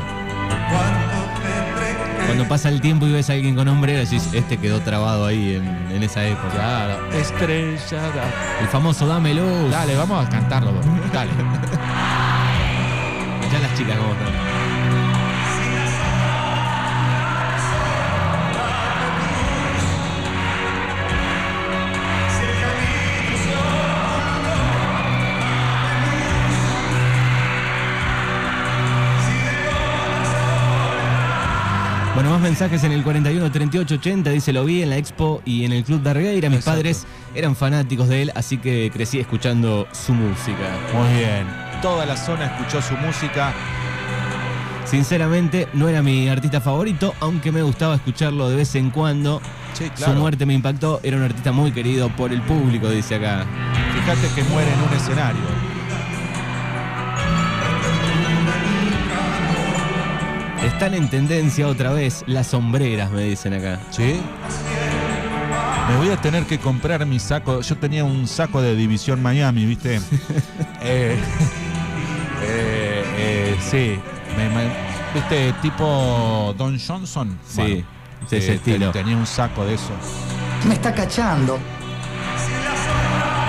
Cuando 2.25 2.47
pasa 2.47 2.69
el 2.69 2.81
tiempo 2.81 3.07
y 3.07 3.11
ves 3.11 3.29
a 3.29 3.33
alguien 3.33 3.55
con 3.55 3.67
hombrera, 3.67 3.99
decís, 3.99 4.29
este 4.33 4.57
quedó 4.57 4.79
trabado 4.81 5.25
ahí 5.25 5.55
en, 5.55 5.91
en 5.91 6.03
esa 6.03 6.23
época. 6.25 6.49
Claro. 6.53 7.11
Estrellada. 7.11 8.23
El 8.61 8.67
famoso 8.67 9.05
Dame 9.07 9.33
luz. 9.33 9.69
Dale, 9.71 9.95
vamos 9.95 10.25
a 10.25 10.29
cantarlo. 10.29 10.71
Dale. 11.11 11.31
Ya 13.51 13.59
las 13.59 13.77
chicas 13.77 13.97
cómo 13.97 14.13
están. 14.13 14.50
Mensajes 32.51 32.83
en 32.83 32.91
el 32.91 33.01
41 33.01 33.49
38 33.49 33.95
80. 33.95 34.29
Dice: 34.29 34.51
Lo 34.51 34.65
vi 34.65 34.81
en 34.81 34.89
la 34.89 34.97
expo 34.97 35.41
y 35.45 35.63
en 35.63 35.71
el 35.71 35.85
club 35.85 36.01
de 36.01 36.09
Argueira. 36.09 36.49
Mis 36.49 36.59
Exacto. 36.59 36.79
padres 36.79 37.07
eran 37.33 37.55
fanáticos 37.55 38.09
de 38.09 38.23
él, 38.23 38.31
así 38.35 38.57
que 38.57 38.91
crecí 38.93 39.19
escuchando 39.19 39.87
su 39.93 40.13
música. 40.13 40.77
Muy 40.93 41.17
bien. 41.17 41.47
Toda 41.81 42.05
la 42.05 42.17
zona 42.17 42.47
escuchó 42.47 42.81
su 42.81 42.95
música. 42.97 43.53
Sinceramente, 44.83 45.69
no 45.71 45.87
era 45.87 46.01
mi 46.01 46.27
artista 46.27 46.59
favorito, 46.59 47.13
aunque 47.21 47.53
me 47.53 47.63
gustaba 47.63 47.95
escucharlo 47.95 48.49
de 48.49 48.57
vez 48.57 48.75
en 48.75 48.89
cuando. 48.89 49.41
Sí, 49.71 49.89
Su 49.95 50.11
muerte 50.11 50.45
me 50.45 50.53
impactó, 50.53 50.99
era 51.03 51.15
un 51.15 51.23
artista 51.23 51.53
muy 51.53 51.71
querido 51.71 52.09
por 52.17 52.33
el 52.33 52.41
público, 52.41 52.89
dice 52.89 53.15
acá. 53.15 53.45
Fíjate 53.93 54.27
que 54.35 54.43
muere 54.49 54.69
en 54.73 54.81
un 54.81 54.93
escenario. 54.93 55.60
Están 60.81 60.95
en 60.95 61.09
tendencia 61.11 61.67
otra 61.67 61.91
vez 61.93 62.23
las 62.25 62.47
sombreras, 62.47 63.11
me 63.11 63.21
dicen 63.21 63.53
acá. 63.53 63.79
¿Sí? 63.91 64.19
Me 65.87 65.95
voy 65.97 66.09
a 66.09 66.17
tener 66.17 66.45
que 66.47 66.57
comprar 66.57 67.05
mi 67.05 67.19
saco. 67.19 67.61
Yo 67.61 67.77
tenía 67.77 68.03
un 68.03 68.27
saco 68.27 68.63
de 68.63 68.75
División 68.75 69.21
Miami, 69.21 69.67
¿viste? 69.67 70.01
Eh, 70.81 71.15
eh, 72.41 73.03
eh, 73.15 73.55
sí. 73.69 73.99
Me- 74.35 74.49
me- 74.49 74.71
¿Viste? 75.13 75.53
Tipo 75.61 76.55
Don 76.57 76.79
Johnson. 76.79 77.37
Sí, 77.47 77.85
de 78.31 78.37
ese 78.39 78.53
eh, 78.53 78.55
estilo. 78.55 78.89
Tenía 78.91 79.15
un 79.15 79.27
saco 79.27 79.63
de 79.63 79.75
eso. 79.75 79.91
Me 80.67 80.73
está 80.73 80.95
cachando. 80.95 81.59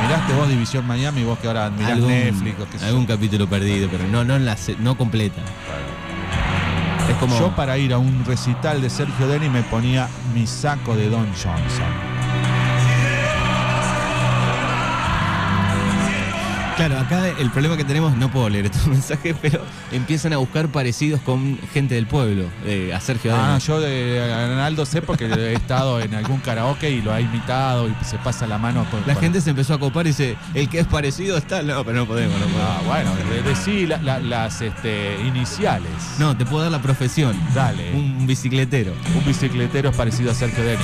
Miraste 0.03 0.35
vos 0.35 0.49
División 0.51 0.87
Miami, 0.87 1.25
vos 1.25 1.39
que 1.39 1.47
ahora 1.47 1.71
mirás 1.71 1.93
Algún, 1.93 2.11
Netflix 2.11 2.61
o 2.61 2.67
qué 2.67 2.79
sé 2.79 2.85
yo. 2.85 2.87
algún 2.89 3.07
capítulo 3.07 3.49
perdido, 3.49 3.89
pero 3.91 4.05
no, 4.09 4.23
no, 4.23 4.37
en 4.37 4.45
la 4.45 4.59
no 4.81 4.99
completa. 4.99 5.41
Como. 7.21 7.39
Yo 7.39 7.55
para 7.55 7.79
ir 7.79 7.93
a 7.93 7.99
un 7.99 8.25
recital 8.25 8.81
de 8.81 8.91
Sergio 8.91 9.27
Denis 9.27 9.51
me 9.51 9.63
ponía 9.63 10.09
mi 10.35 10.47
saco 10.47 10.95
de 10.97 11.09
Don 11.09 11.27
Johnson. 11.33 12.12
Claro, 16.77 16.99
acá 16.99 17.29
el 17.29 17.51
problema 17.51 17.77
que 17.77 17.85
tenemos, 17.85 18.17
no 18.17 18.31
puedo 18.31 18.49
leer 18.49 18.67
estos 18.67 18.87
mensajes, 18.89 19.37
pero 19.41 19.61
empiezan 19.93 20.33
a 20.33 20.39
buscar 20.39 20.69
parecidos 20.69 21.21
con 21.21 21.59
gente 21.73 21.95
del 21.95 22.07
pueblo, 22.07 22.45
eh, 22.67 22.93
a 22.95 23.01
Sergio 23.01 23.33
Ah, 23.35 23.59
yo 23.59 23.79
de 23.81 24.21
Arnaldo 24.33 24.85
sé 24.87 25.03
porque 25.03 25.27
he 25.27 25.53
estado 25.55 26.01
en 26.01 26.15
algún 26.15 26.41
karaoke 26.41 26.91
y 26.91 27.03
lo 27.03 27.13
ha 27.13 27.21
imitado 27.21 27.89
y 27.89 27.95
se 28.05 28.19
pasa 28.19 28.47
la 28.47 28.59
mano 28.59 28.87
con 28.91 29.03
La 29.07 29.15
gente 29.15 29.41
se 29.41 29.51
empezó 29.51 29.75
a 29.75 29.79
copar 29.81 30.07
y 30.07 30.11
dice, 30.11 30.37
el 30.55 30.69
que 30.69 30.81
es 30.81 30.87
parecido 30.87 31.37
está, 31.37 31.63
no, 31.63 31.85
pero 31.85 31.99
no 31.99 32.07
podemos, 32.07 32.35
no 32.41 32.47
podemos. 32.47 32.63
Ah, 32.69 32.81
bueno, 32.87 33.11
de- 33.31 33.43
decí 33.43 33.87
la- 33.87 33.99
la- 33.99 34.19
las 34.21 34.61
este, 34.63 35.17
iniciales. 35.27 35.91
No, 36.19 36.37
te 36.37 36.45
puedo 36.47 36.63
dar 36.63 36.73
la 36.73 36.81
profesión. 36.83 37.39
Dale. 37.55 37.93
Un, 37.93 38.17
Un 38.23 38.27
bicicletero. 38.27 38.93
bicicletero 39.27 39.91
es 39.91 39.97
parecido 39.97 40.31
a 40.31 40.35
Sergio 40.35 40.65
Denis. 40.65 40.81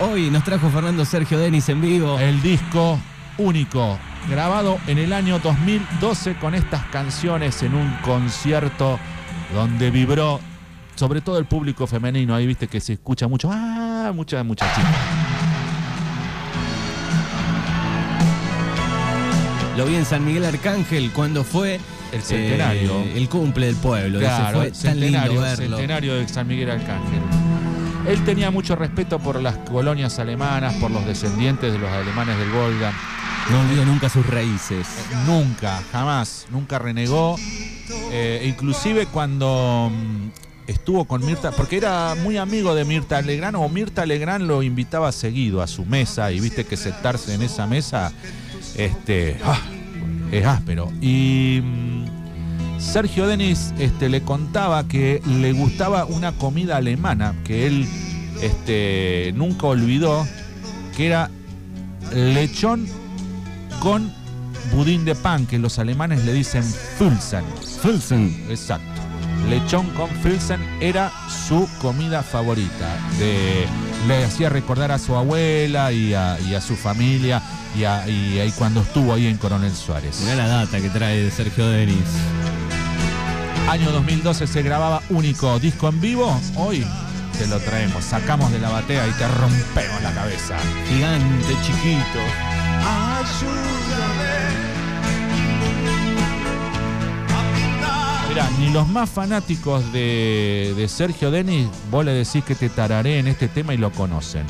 Hoy 0.00 0.30
nos 0.30 0.44
trajo 0.44 0.68
Fernando 0.70 1.04
Sergio 1.04 1.38
Denis 1.38 1.68
en 1.68 1.80
vivo. 1.80 2.18
El 2.18 2.40
disco 2.42 2.98
único, 3.38 3.98
grabado 4.28 4.78
en 4.86 4.98
el 4.98 5.12
año 5.12 5.38
2012 5.38 6.36
con 6.36 6.54
estas 6.54 6.84
canciones 6.86 7.62
en 7.62 7.74
un 7.74 7.90
concierto 8.02 8.98
donde 9.54 9.90
vibró 9.90 10.40
sobre 10.94 11.20
todo 11.20 11.38
el 11.38 11.44
público 11.46 11.86
femenino. 11.86 12.34
Ahí 12.34 12.46
viste 12.46 12.68
que 12.68 12.80
se 12.80 12.94
escucha 12.94 13.28
mucho, 13.28 13.50
ah, 13.52 14.12
muchas 14.14 14.44
muchachitas. 14.44 14.84
Lo 19.76 19.86
vi 19.86 19.94
en 19.94 20.04
San 20.04 20.24
Miguel 20.24 20.44
Arcángel 20.44 21.12
cuando 21.12 21.44
fue 21.44 21.78
El 22.10 22.20
centenario. 22.20 22.90
eh, 22.98 23.12
el 23.16 23.28
cumple 23.28 23.66
del 23.66 23.76
pueblo. 23.76 24.18
Claro, 24.18 24.58
fue 24.58 24.72
tan 24.72 24.98
lindo 24.98 25.20
centenario, 25.20 25.40
verlo. 25.40 25.76
centenario 25.76 26.14
de 26.16 26.28
San 26.28 26.48
Miguel 26.48 26.70
Arcángel. 26.70 27.20
Él 28.06 28.24
tenía 28.24 28.50
mucho 28.50 28.76
respeto 28.76 29.18
por 29.18 29.40
las 29.42 29.56
colonias 29.58 30.18
alemanas, 30.18 30.74
por 30.74 30.90
los 30.90 31.04
descendientes 31.06 31.72
de 31.72 31.78
los 31.78 31.90
alemanes 31.90 32.38
del 32.38 32.50
Volga. 32.50 32.92
No 33.50 33.60
olvido 33.60 33.84
nunca 33.84 34.08
sus 34.08 34.26
raíces. 34.26 34.86
Nunca, 35.26 35.82
jamás, 35.90 36.46
nunca 36.50 36.78
renegó. 36.78 37.36
Eh, 38.12 38.44
inclusive 38.46 39.06
cuando 39.06 39.90
mm, 39.90 40.28
estuvo 40.66 41.06
con 41.06 41.24
Mirta, 41.24 41.50
porque 41.52 41.78
era 41.78 42.14
muy 42.22 42.36
amigo 42.36 42.74
de 42.74 42.84
Mirta 42.84 43.22
Legrand, 43.22 43.56
o 43.56 43.68
Mirta 43.68 44.04
Legrand 44.04 44.46
lo 44.46 44.62
invitaba 44.62 45.10
seguido 45.12 45.62
a 45.62 45.66
su 45.66 45.86
mesa, 45.86 46.30
y 46.30 46.40
viste 46.40 46.64
que 46.64 46.76
sentarse 46.76 47.34
en 47.34 47.42
esa 47.42 47.66
mesa 47.66 48.12
este, 48.76 49.38
ah, 49.44 49.60
es 50.30 50.44
áspero. 50.44 50.92
Y 51.00 51.60
mm, 51.62 52.17
Sergio 52.78 53.26
Denis 53.26 53.72
este, 53.78 54.08
le 54.08 54.22
contaba 54.22 54.86
que 54.86 55.20
le 55.26 55.52
gustaba 55.52 56.04
una 56.04 56.32
comida 56.32 56.76
alemana 56.76 57.34
que 57.44 57.66
él 57.66 57.86
este, 58.40 59.32
nunca 59.34 59.66
olvidó, 59.66 60.26
que 60.96 61.06
era 61.06 61.30
lechón 62.14 62.86
con 63.80 64.12
budín 64.72 65.04
de 65.04 65.14
pan, 65.14 65.46
que 65.46 65.58
los 65.58 65.78
alemanes 65.78 66.24
le 66.24 66.32
dicen 66.32 66.62
Fulsen. 66.62 67.44
Fulsen. 67.82 68.46
Exacto. 68.48 68.84
Lechón 69.48 69.86
con 69.90 70.08
Filsen 70.22 70.60
era 70.80 71.10
su 71.48 71.68
comida 71.80 72.22
favorita. 72.22 72.96
De- 73.18 73.66
le 74.06 74.24
hacía 74.24 74.48
recordar 74.48 74.92
a 74.92 74.98
su 74.98 75.16
abuela 75.16 75.90
y 75.92 76.14
a, 76.14 76.38
y 76.40 76.54
a 76.54 76.60
su 76.60 76.76
familia 76.76 77.42
y, 77.76 77.84
a- 77.84 78.08
y 78.08 78.52
cuando 78.56 78.80
estuvo 78.82 79.12
ahí 79.14 79.26
en 79.26 79.36
Coronel 79.36 79.74
Suárez. 79.74 80.20
Mirá 80.22 80.36
la 80.36 80.46
data 80.46 80.80
que 80.80 80.88
trae 80.90 81.30
Sergio 81.30 81.66
Denis. 81.68 81.96
Año 83.68 83.92
2012 83.92 84.46
se 84.46 84.62
grababa 84.62 85.02
único 85.10 85.58
disco 85.58 85.88
en 85.88 86.00
vivo. 86.00 86.40
Hoy 86.56 86.86
te 87.38 87.46
lo 87.48 87.60
traemos, 87.60 88.02
sacamos 88.02 88.50
de 88.50 88.58
la 88.58 88.70
batea 88.70 89.06
y 89.06 89.10
te 89.10 89.28
rompemos 89.28 90.02
la 90.02 90.10
cabeza. 90.14 90.56
Gigante, 90.88 91.54
chiquito. 91.62 92.18
Mirá, 98.30 98.48
ni 98.58 98.70
los 98.70 98.88
más 98.88 99.10
fanáticos 99.10 99.92
de, 99.92 100.72
de 100.74 100.88
Sergio 100.88 101.30
Denis, 101.30 101.68
vos 101.90 102.06
le 102.06 102.12
decís 102.12 102.42
que 102.44 102.54
te 102.54 102.70
tararé 102.70 103.18
en 103.18 103.26
este 103.26 103.48
tema 103.48 103.74
y 103.74 103.76
lo 103.76 103.92
conocen. 103.92 104.46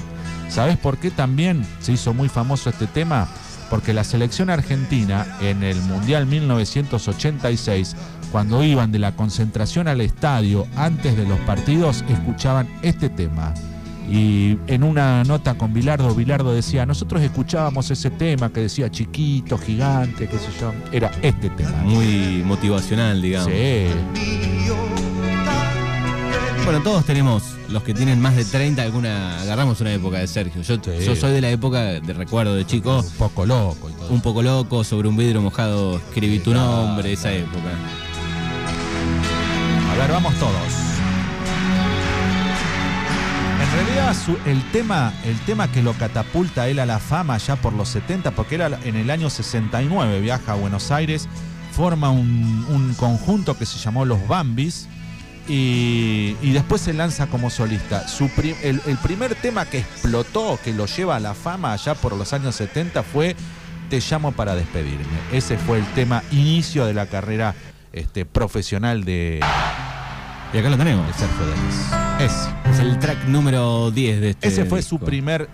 ¿Sabés 0.48 0.76
por 0.76 0.96
qué 0.96 1.10
también 1.10 1.66
se 1.80 1.90
hizo 1.90 2.14
muy 2.14 2.28
famoso 2.28 2.70
este 2.70 2.86
tema? 2.86 3.26
Porque 3.70 3.92
la 3.92 4.04
selección 4.04 4.50
argentina 4.50 5.26
en 5.40 5.62
el 5.62 5.80
Mundial 5.82 6.26
1986, 6.26 7.96
cuando 8.32 8.62
iban 8.64 8.92
de 8.92 8.98
la 8.98 9.14
concentración 9.14 9.88
al 9.88 10.00
estadio 10.00 10.66
antes 10.76 11.16
de 11.16 11.26
los 11.26 11.38
partidos, 11.40 12.04
escuchaban 12.08 12.68
este 12.82 13.08
tema. 13.08 13.54
Y 14.10 14.56
en 14.68 14.84
una 14.84 15.22
nota 15.24 15.58
con 15.58 15.74
Bilardo, 15.74 16.14
Bilardo 16.14 16.54
decía, 16.54 16.86
nosotros 16.86 17.20
escuchábamos 17.20 17.90
ese 17.90 18.08
tema 18.10 18.50
que 18.50 18.60
decía 18.60 18.90
chiquito, 18.90 19.58
gigante, 19.58 20.26
qué 20.28 20.38
sé 20.38 20.48
yo. 20.58 20.72
Era 20.92 21.10
este 21.20 21.50
tema. 21.50 21.82
Muy 21.82 22.42
motivacional, 22.44 23.20
digamos. 23.20 23.52
Sí. 23.52 23.88
Bueno, 26.64 26.82
todos 26.82 27.04
tenemos, 27.04 27.57
los 27.68 27.82
que 27.82 27.92
tienen 27.94 28.20
más 28.20 28.34
de 28.36 28.44
30, 28.44 28.82
alguna. 28.82 29.40
Agarramos 29.40 29.80
una 29.80 29.92
época 29.92 30.18
de 30.18 30.26
Sergio. 30.26 30.62
Yo, 30.62 30.76
Sí. 30.76 31.04
yo 31.04 31.14
soy 31.16 31.32
de 31.32 31.40
la 31.40 31.50
época 31.50 31.80
de 31.82 32.12
recuerdo 32.12 32.54
de 32.54 32.64
chico, 32.66 32.98
Un 33.00 33.10
poco 33.18 33.44
loco 33.46 33.90
y 33.90 33.92
todo. 33.92 34.08
un 34.08 34.20
poco 34.20 34.42
loco, 34.42 34.84
sobre 34.84 35.08
un 35.08 35.16
vidrio 35.16 35.40
mojado, 35.42 35.96
escribí 35.98 36.38
tu 36.38 36.52
Claro, 36.52 36.66
nombre, 36.86 37.12
esa 37.12 37.28
claro. 37.30 37.36
época. 37.44 37.68
A 39.92 39.96
ver, 39.98 40.10
vamos 40.12 40.34
todos. 40.36 40.52
En 43.60 43.84
realidad 43.84 44.16
su- 44.24 44.38
el 44.48 44.62
tema, 44.70 45.12
el 45.24 45.38
tema 45.40 45.70
que 45.70 45.82
lo 45.82 45.92
catapulta 45.92 46.62
a 46.62 46.68
él 46.68 46.78
a 46.78 46.86
la 46.86 46.98
fama 46.98 47.36
ya 47.38 47.56
por 47.56 47.72
los 47.72 47.88
70, 47.88 48.30
porque 48.32 48.54
era 48.54 48.78
en 48.84 48.96
el 48.96 49.10
año 49.10 49.28
69 49.30 50.20
viaja 50.20 50.52
a 50.52 50.54
Buenos 50.54 50.90
Aires, 50.90 51.28
forma 51.72 52.10
un, 52.10 52.64
un 52.70 52.94
conjunto 52.94 53.56
que 53.58 53.66
se 53.66 53.78
llamó 53.78 54.04
Los 54.04 54.26
Bambis 54.26 54.88
y, 55.48 56.36
y 56.42 56.52
después 56.52 56.82
se 56.82 56.92
lanza 56.92 57.26
como 57.26 57.50
solista. 57.50 58.06
Su 58.06 58.30
el, 58.62 58.80
el 58.86 58.96
primer 58.98 59.34
tema 59.34 59.64
que 59.64 59.78
explotó, 59.78 60.58
que 60.62 60.72
lo 60.72 60.86
lleva 60.86 61.16
a 61.16 61.20
la 61.20 61.34
fama 61.34 61.72
allá 61.72 61.94
por 61.94 62.14
los 62.16 62.32
años 62.32 62.54
70 62.56 63.02
fue 63.02 63.34
Te 63.88 64.00
llamo 64.00 64.32
para 64.32 64.54
despedirme. 64.54 65.06
Ese 65.32 65.56
fue 65.56 65.78
el 65.78 65.86
tema 65.94 66.22
inicio 66.30 66.84
de 66.84 66.94
la 66.94 67.06
carrera 67.06 67.54
este, 67.92 68.26
profesional 68.26 69.04
de, 69.04 69.40
Y 70.52 70.58
acá 70.58 70.68
lo 70.68 70.76
tenemos. 70.76 71.06
de 71.06 71.12
Sergio 71.14 71.46
Denis. 71.46 71.88
Ese. 72.20 72.70
Es 72.70 72.78
el 72.80 72.98
track 72.98 73.24
número 73.24 73.90
10 73.90 74.20
de 74.20 74.30
este. 74.30 74.48
Ese 74.48 74.64
fue 74.66 74.82
su 74.82 74.98
primer. 74.98 75.48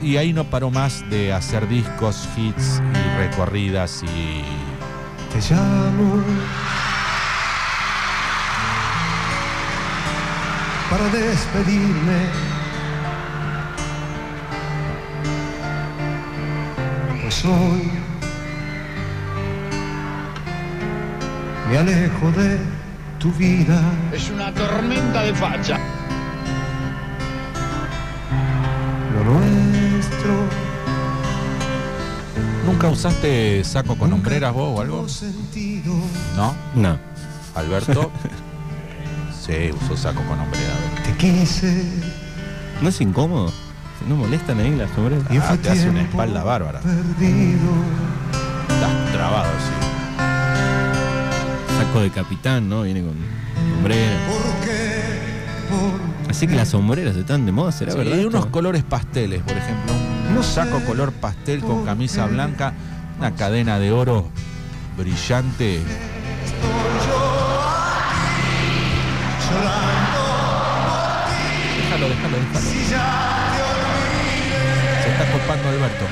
Y 0.00 0.16
ahí 0.16 0.32
no 0.32 0.44
paró 0.44 0.70
más 0.70 1.08
de 1.10 1.32
hacer 1.32 1.68
discos, 1.68 2.28
hits 2.36 2.80
y 2.94 3.18
recorridas 3.18 4.02
y. 4.04 4.44
Te 5.32 5.54
llamo 5.54 6.22
para 10.90 11.08
despedirme. 11.08 12.18
Pues 17.22 17.44
hoy 17.44 17.90
me 21.70 21.78
alejo 21.78 22.30
de 22.32 22.58
tu 23.18 23.30
vida. 23.32 23.80
Es 24.12 24.30
una 24.30 24.52
tormenta 24.52 25.22
de 25.22 25.34
facha. 25.34 25.78
Lo 29.14 29.24
nuestro 29.24 30.68
¿Nunca 32.64 32.88
usaste 32.88 33.64
saco 33.64 33.96
con 33.96 34.12
hombreras 34.12 34.52
vos 34.52 34.78
o 34.78 34.80
algo? 34.80 35.08
sentido. 35.08 35.94
¿No? 36.36 36.54
No. 36.74 36.98
Alberto. 37.54 38.10
sí, 39.48 39.72
usó 39.72 39.96
saco 39.96 40.22
con 40.22 40.38
hombreras. 40.40 40.76
Te 41.04 41.12
quise 41.14 41.84
¿No 42.80 42.88
es 42.88 43.00
incómodo? 43.00 43.52
¿No 44.08 44.14
molestan 44.16 44.60
ahí 44.60 44.74
las 44.76 44.90
sombreras? 44.92 45.24
y 45.30 45.38
Ah, 45.38 45.56
te 45.60 45.70
hace 45.70 45.88
una 45.90 46.02
espalda 46.02 46.44
bárbara. 46.44 46.80
Perdido. 46.80 47.72
Estás 48.68 49.12
trabado, 49.12 49.50
sí. 49.58 49.72
Saco 51.78 52.00
de 52.00 52.10
capitán, 52.10 52.68
¿no? 52.68 52.82
Viene 52.82 53.00
con 53.02 53.14
sombrero. 53.74 54.16
¿Por 54.28 54.66
qué? 54.66 55.02
Por 55.68 56.30
Así 56.30 56.46
que 56.46 56.54
las 56.54 56.68
sombreras 56.68 57.16
están 57.16 57.46
de 57.46 57.52
moda, 57.52 57.72
¿será 57.72 57.92
Sí, 57.92 57.98
verdad? 57.98 58.14
hay 58.18 58.24
unos 58.26 58.40
esto? 58.40 58.52
colores 58.52 58.84
pasteles, 58.84 59.42
por 59.42 59.56
ejemplo. 59.56 59.92
Un 60.36 60.44
saco 60.44 60.80
color 60.84 61.12
pastel 61.12 61.60
con 61.60 61.84
camisa 61.84 62.26
blanca, 62.26 62.74
una 63.18 63.34
cadena 63.34 63.78
de 63.80 63.90
oro 63.90 64.28
brillante. 64.96 65.80
déjalo, 71.98 72.14
déjalo, 72.14 72.36
déjalo. 72.36 72.70
Se 75.02 75.10
está 75.10 75.24
culpando 75.32 75.68
Alberto. 75.68 76.04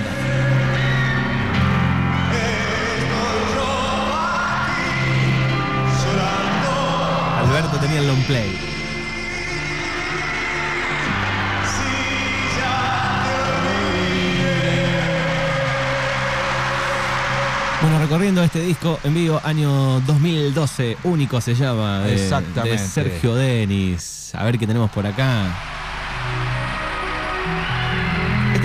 Alberto 7.39 7.77
tenía 7.79 8.01
el 8.01 8.09
long 8.09 8.23
play. 8.25 8.59
Bueno, 17.83 18.01
recorriendo 18.01 18.43
este 18.43 18.61
disco 18.61 18.99
en 19.05 19.15
vivo, 19.15 19.41
año 19.45 20.01
2012, 20.01 20.97
único 21.05 21.41
se 21.41 21.55
llama, 21.55 22.01
de, 22.01 22.15
Exactamente. 22.15 22.71
de 22.71 22.89
Sergio 22.89 23.35
Denis. 23.37 24.33
A 24.35 24.43
ver 24.45 24.59
qué 24.59 24.67
tenemos 24.67 24.91
por 24.91 25.07
acá. 25.07 25.76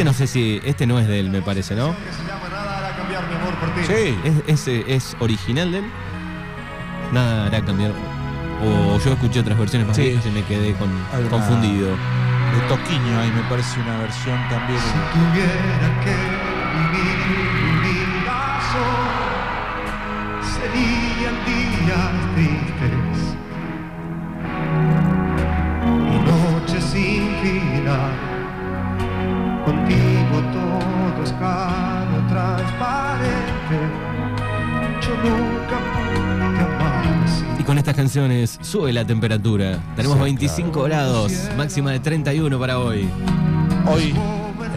Este 0.02 0.10
no 0.10 0.18
sé 0.18 0.26
si, 0.26 0.60
este 0.66 0.88
no 0.88 0.98
es 0.98 1.08
de 1.08 1.20
él, 1.20 1.30
me 1.30 1.44
parece, 1.44 1.76
¿no? 1.76 1.94
Sí. 3.86 4.18
¿Es, 4.48 4.68
es, 4.68 4.84
es 4.88 5.16
original 5.20 5.72
de 5.72 5.78
él? 5.78 5.86
Nada 7.12 7.46
hará 7.46 7.62
cambiar. 7.64 7.92
O 8.66 8.98
yo 8.98 9.12
escuché 9.14 9.42
otras 9.42 9.60
versiones 9.60 9.88
más 9.88 9.96
Sí. 9.96 10.02
viejas 10.06 10.26
y 10.26 10.32
me 10.32 10.44
quedé 10.44 10.74
con- 10.74 10.90
Alguna- 11.14 11.30
confundido. 11.30 11.90
De 11.90 12.62
Toquiño 12.68 13.20
ahí 13.20 13.32
me 13.32 13.44
parece 13.44 13.80
una 13.80 14.00
versión 14.00 14.40
también. 14.50 14.80
tuviera 15.14 16.02
que 16.04 16.16
vivir 16.98 17.22
serían 20.42 21.36
días 21.46 22.12
tristes 22.34 23.36
y 26.10 26.20
noches 26.26 26.84
sin 26.86 27.36
final. 27.44 28.31
Contigo 29.72 30.42
todo 30.52 31.24
es 31.24 31.32
claro, 31.32 32.28
transparente. 32.28 33.78
Yo 35.02 35.30
nunca 35.30 35.78
pude 35.94 36.62
amar 36.62 37.24
así. 37.24 37.46
Y 37.58 37.64
con 37.64 37.78
estas 37.78 37.96
canciones 37.96 38.60
sube 38.62 38.92
la 38.92 39.06
temperatura. 39.06 39.80
Tenemos 39.96 40.18
Sí, 40.18 40.24
25 40.24 40.84
grados, 40.84 41.32
máxima 41.56 41.92
de 41.92 42.02
31 42.02 42.60
para 42.60 42.80
hoy. 42.80 43.10
Hoy 43.88 44.14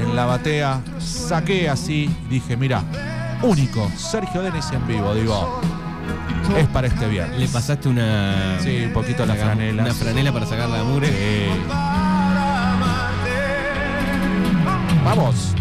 en 0.00 0.14
la 0.14 0.26
batea 0.26 0.80
saqué 1.00 1.68
así, 1.68 2.08
dije, 2.30 2.56
mira, 2.56 2.84
único, 3.42 3.90
Sergio 3.96 4.42
Denis 4.42 4.70
en 4.72 4.86
vivo, 4.86 5.12
digo, 5.12 5.60
es 6.56 6.68
para 6.68 6.86
este 6.86 7.08
viernes. 7.08 7.40
Le 7.40 7.48
pasaste 7.48 7.88
una. 7.88 8.60
Sí, 8.60 8.84
un 8.86 8.92
poquito 8.92 9.26
la 9.26 9.34
franela. 9.34 9.82
Una 9.82 9.92
franela 9.94 10.32
para 10.32 10.46
sacar 10.46 10.68
la 10.68 10.84
mure. 10.84 11.08
Sí. 11.08 11.93
Vamos. 15.04 15.54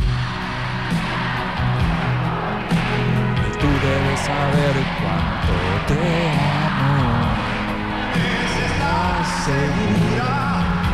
Tú 3.59 3.67
debes 3.67 4.19
saber 4.21 4.75
cuánto 4.99 5.55
te 5.87 6.03
amo. 6.69 7.33
Segura, 9.45 10.33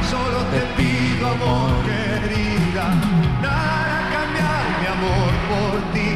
solo 0.10 0.40
te 0.52 0.62
pido 0.76 1.24
amor, 1.28 1.72
querida. 1.86 2.86
Nada 3.44 3.98
cambiar 4.14 4.66
mi 4.82 4.88
amor 4.98 5.32
por 5.50 5.74
ti. 5.94 6.09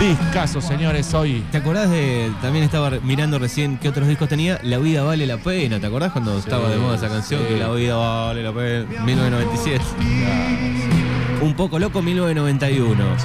Discaso, 0.00 0.60
señores, 0.62 1.12
hoy. 1.12 1.44
¿Te 1.52 1.58
acordás 1.58 1.90
de.? 1.90 2.32
También 2.40 2.64
estaba 2.64 2.90
mirando 3.02 3.38
recién 3.38 3.76
qué 3.76 3.88
otros 3.90 4.08
discos 4.08 4.28
tenía. 4.30 4.58
La 4.62 4.78
vida 4.78 5.02
vale 5.02 5.26
la 5.26 5.36
pena. 5.36 5.78
¿Te 5.78 5.86
acordás 5.86 6.12
cuando 6.12 6.38
estaba 6.38 6.70
de 6.70 6.78
moda 6.78 6.96
esa 6.96 7.08
canción? 7.08 7.42
sí. 7.42 7.48
Que 7.54 7.60
la 7.60 7.68
vida 7.70 7.96
vale 7.96 8.42
la 8.42 8.52
pena. 8.52 8.86
1997. 9.04 9.84
Un 11.42 11.54
poco 11.54 11.78
loco, 11.78 12.00
1991. 12.00 12.96
Tal 12.96 13.16
vez 13.16 13.18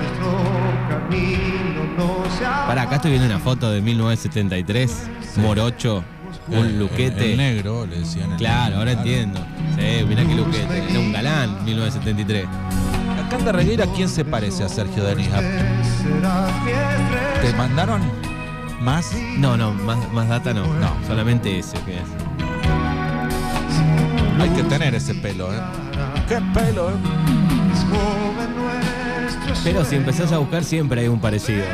nuestro 0.00 0.88
camino 0.88 1.84
no 1.98 2.38
sea. 2.38 2.66
Pará, 2.66 2.82
acá 2.82 2.96
estoy 2.96 3.10
viendo 3.10 3.28
una 3.28 3.38
foto 3.38 3.70
de 3.70 3.82
1973. 3.82 5.08
Morocho, 5.36 6.02
un 6.48 6.66
El- 6.66 6.78
luquete. 6.78 7.32
El 7.32 7.36
negro, 7.36 7.84
le 7.86 7.98
decían. 8.00 8.30
el 8.32 8.36
Claro, 8.38 8.78
ahora 8.78 8.92
entiendo. 8.92 9.40
Sí, 9.76 10.04
mirá 10.08 10.24
qué 10.24 10.34
luquete. 10.34 10.84
Era 10.90 10.98
un 10.98 11.12
galán, 11.12 11.64
1973. 11.66 12.46
Acá 13.26 13.38
en 13.38 13.46
Regueira, 13.54 13.86
¿quién 13.94 14.08
se 14.10 14.24
parece 14.26 14.62
a 14.64 14.68
Sergio 14.68 15.04
Denis? 15.04 15.28
¿Te 17.42 17.52
mandaron 17.54 18.02
más? 18.80 19.12
No, 19.38 19.56
no, 19.56 19.72
más, 19.72 19.98
más 20.12 20.28
data 20.28 20.52
no. 20.52 20.66
No, 20.74 20.96
solamente 21.06 21.58
ese 21.58 21.78
que 21.80 21.98
es. 21.98 22.08
Hay 24.40 24.50
que 24.50 24.62
tener 24.64 24.94
ese 24.94 25.14
pelo, 25.14 25.52
¿eh? 25.52 25.60
¿Qué 26.28 26.40
pelo, 26.52 26.90
eh? 26.90 26.94
Pero 29.64 29.84
si 29.84 29.96
empezás 29.96 30.32
a 30.32 30.38
buscar 30.38 30.64
siempre 30.64 31.02
hay 31.02 31.08
un 31.08 31.20
parecido. 31.20 31.64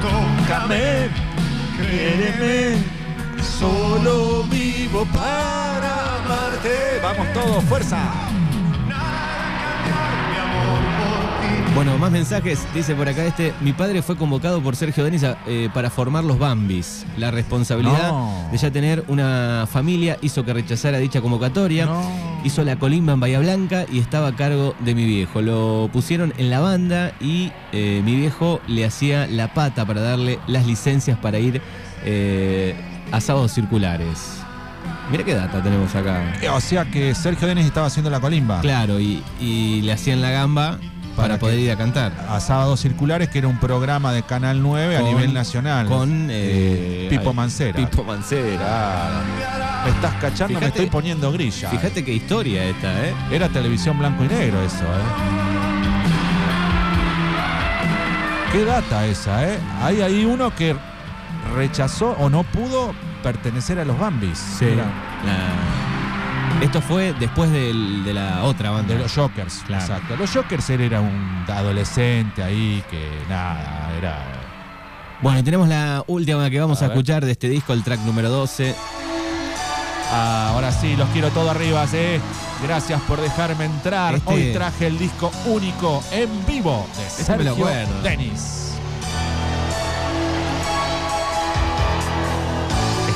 Tócame, 0.00 1.08
Créeme, 1.76 2.82
solo 3.42 4.44
vivo 4.44 5.06
para 5.12 6.16
amarte. 6.24 7.00
Vamos 7.02 7.32
todos, 7.32 7.64
fuerza. 7.64 8.25
Bueno, 11.76 11.98
más 11.98 12.10
mensajes. 12.10 12.66
Dice 12.74 12.94
por 12.94 13.06
acá 13.06 13.22
este. 13.26 13.52
Mi 13.60 13.74
padre 13.74 14.00
fue 14.00 14.16
convocado 14.16 14.62
por 14.62 14.74
Sergio 14.76 15.04
Denis 15.04 15.22
a- 15.24 15.36
eh, 15.46 15.68
para 15.74 15.90
formar 15.90 16.24
los 16.24 16.38
Bambis. 16.38 17.04
La 17.18 17.30
responsabilidad 17.30 18.08
No. 18.08 18.48
de 18.50 18.56
ya 18.56 18.70
tener 18.70 19.04
una 19.08 19.68
familia 19.70 20.16
hizo 20.22 20.42
que 20.42 20.54
rechazara 20.54 20.96
dicha 20.96 21.20
convocatoria. 21.20 21.84
No. 21.84 22.00
Hizo 22.44 22.64
la 22.64 22.76
colimba 22.78 23.12
en 23.12 23.20
Bahía 23.20 23.40
Blanca 23.40 23.84
y 23.92 23.98
estaba 23.98 24.28
a 24.28 24.36
cargo 24.36 24.74
de 24.80 24.94
mi 24.94 25.04
viejo. 25.04 25.42
Lo 25.42 25.90
pusieron 25.92 26.32
en 26.38 26.48
la 26.48 26.60
banda 26.60 27.12
y 27.20 27.52
eh, 27.72 28.00
mi 28.02 28.16
viejo 28.16 28.60
le 28.68 28.86
hacía 28.86 29.26
la 29.26 29.52
pata 29.52 29.84
para 29.84 30.00
darle 30.00 30.38
las 30.46 30.66
licencias 30.66 31.18
para 31.18 31.38
ir 31.38 31.60
eh, 32.06 32.74
a 33.12 33.20
sábados 33.20 33.52
circulares. 33.52 34.38
Mira 35.10 35.24
qué 35.24 35.34
data 35.34 35.62
tenemos 35.62 35.94
acá. 35.94 36.32
O 36.54 36.60
sea 36.60 36.84
que 36.86 37.14
Sergio 37.14 37.46
Denis 37.46 37.66
estaba 37.66 37.88
haciendo 37.88 38.08
la 38.10 38.18
colimba. 38.18 38.60
Claro, 38.60 38.98
y, 38.98 39.22
y 39.40 39.82
le 39.82 39.92
hacían 39.92 40.20
la 40.22 40.30
gamba 40.30 40.78
para, 41.16 41.28
Para 41.28 41.38
poder 41.38 41.58
ir 41.58 41.70
a 41.70 41.76
cantar. 41.76 42.12
A 42.28 42.38
Sábados 42.40 42.80
Circulares, 42.80 43.28
que 43.30 43.38
era 43.38 43.48
un 43.48 43.58
programa 43.58 44.12
de 44.12 44.22
Canal 44.22 44.62
9 44.62 44.96
a 44.96 45.00
nivel 45.02 45.32
nacional. 45.34 45.86
Con 45.86 46.28
Eh, 46.30 47.06
Pipo 47.10 47.30
ay, 47.30 47.34
Mancera. 47.36 47.76
Pipo 47.76 48.04
Mancera. 48.04 49.10
Me 49.84 49.90
estás 49.90 50.14
cachando, 50.20 50.60
me 50.60 50.66
estoy 50.66 50.86
poniendo 50.86 51.32
grilla. 51.32 51.70
Fíjate 51.70 52.04
qué 52.04 52.12
historia 52.12 52.64
esta, 52.64 53.06
¿eh? 53.06 53.14
Era 53.30 53.48
televisión 53.48 53.98
blanco 53.98 54.24
y 54.24 54.28
negro 54.28 54.60
eso, 54.62 54.84
¿eh? 54.84 55.06
Qué 58.52 58.64
data 58.64 59.06
esa, 59.06 59.44
¿eh? 59.48 59.58
Hay 59.82 60.00
ahí 60.00 60.24
uno 60.24 60.54
que 60.54 60.74
rechazó 61.54 62.12
o 62.18 62.28
no 62.30 62.42
pudo 62.44 62.94
pertenecer 63.22 63.78
a 63.78 63.84
los 63.84 63.98
Bambis. 63.98 64.58
Mira, 64.60 64.84
La- 65.24 65.95
Esto 66.60 66.80
fue 66.80 67.12
después 67.20 67.50
del- 67.52 68.02
de 68.04 68.14
la 68.14 68.42
otra 68.44 68.70
banda. 68.70 68.94
de 68.94 69.00
los 69.00 69.12
Jokers. 69.14 69.62
Claro. 69.66 69.84
Exacto. 69.84 70.16
Los 70.16 70.30
Jokers 70.32 70.70
él 70.70 70.80
era 70.80 71.00
un 71.00 71.44
adolescente 71.48 72.42
ahí 72.42 72.82
que 72.90 73.08
nada, 73.28 73.90
era. 73.96 74.24
Bueno, 75.22 75.38
y 75.38 75.42
tenemos 75.42 75.68
la 75.68 76.02
última 76.06 76.48
que 76.50 76.58
vamos 76.60 76.82
a, 76.82 76.86
escuchar 76.86 77.24
de 77.24 77.32
este 77.32 77.48
disco, 77.48 77.72
el 77.72 77.82
track 77.82 78.00
número 78.00 78.30
12. 78.30 78.74
Ah, 80.12 80.50
ahora 80.54 80.70
sí, 80.72 80.96
los 80.96 81.08
quiero 81.10 81.30
todo 81.30 81.50
arriba, 81.50 81.84
¿eh? 81.92 82.20
Gracias 82.62 83.00
por 83.02 83.20
dejarme 83.20 83.64
entrar. 83.66 84.14
Este- 84.14 84.32
Hoy 84.32 84.52
traje 84.52 84.86
el 84.86 84.98
disco 84.98 85.30
único 85.46 86.02
en 86.12 86.28
vivo 86.46 86.86
de 86.96 87.06
Este 87.06 87.24
Sergio. 87.24 87.66
Denis. 88.02 88.75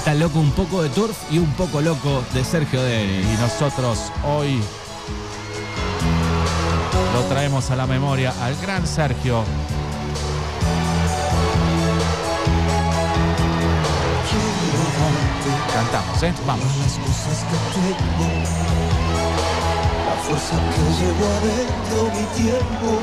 Está 0.00 0.14
loco 0.14 0.38
un 0.40 0.50
poco 0.52 0.82
de 0.82 0.88
Turf 0.88 1.14
y 1.30 1.36
un 1.36 1.52
poco 1.52 1.82
loco 1.82 2.24
de 2.32 2.42
Sergio 2.42 2.82
Denis. 2.82 3.22
Y 3.22 3.36
nosotros 3.38 4.10
hoy 4.24 4.58
lo 7.12 7.20
traemos 7.24 7.70
a 7.70 7.76
la 7.76 7.86
memoria 7.86 8.32
al 8.40 8.56
gran 8.62 8.86
Sergio. 8.86 9.44
Cantamos, 15.74 16.22
¿eh? 16.22 16.32
Vamos. 16.46 16.64
la 20.06 20.14
fuerza 20.22 20.56
que 20.56 20.80
llevo 20.98 21.26
adentro 21.26 22.04
mi 22.18 22.24
tiempo. 22.42 23.00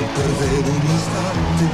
No 0.00 0.06
perder 0.16 0.64
un 0.64 0.82
instante. 0.96 1.64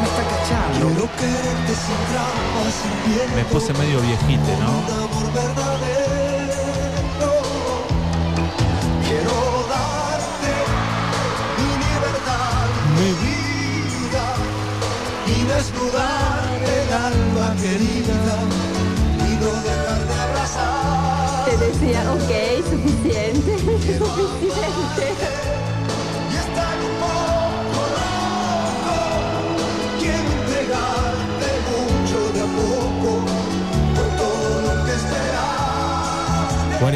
Me 0.00 0.06
está 0.10 0.22
cachando. 0.32 0.84
Quiero 0.88 1.06
quererte 1.16 1.72
sin 1.84 2.00
trampas, 2.10 2.72
sin 2.80 2.94
miedo. 3.08 3.32
Me 3.36 3.44
puse 3.44 3.70
medio 3.74 3.98
viejite, 4.00 4.52
¿no? 4.60 4.68
Un 4.68 4.72
amor 5.04 5.26
verdadero. 5.32 7.32
Quiero 9.06 9.36
darte 9.72 10.52
mi 11.58 11.70
libertad, 11.84 12.66
mi 12.98 13.10
vida 13.24 14.26
y 15.26 15.28
desnudar 15.52 16.42
el 16.76 16.88
alma 16.92 17.46
querida 17.62 18.20
y 19.28 19.30
no 19.40 19.50
dejar 19.62 20.00
de 20.08 20.14
abrazar. 20.26 21.44
Te 21.46 21.54
decía, 21.66 22.00
ok, 22.12 22.32
suficiente. 22.68 23.52
Y 24.42 24.44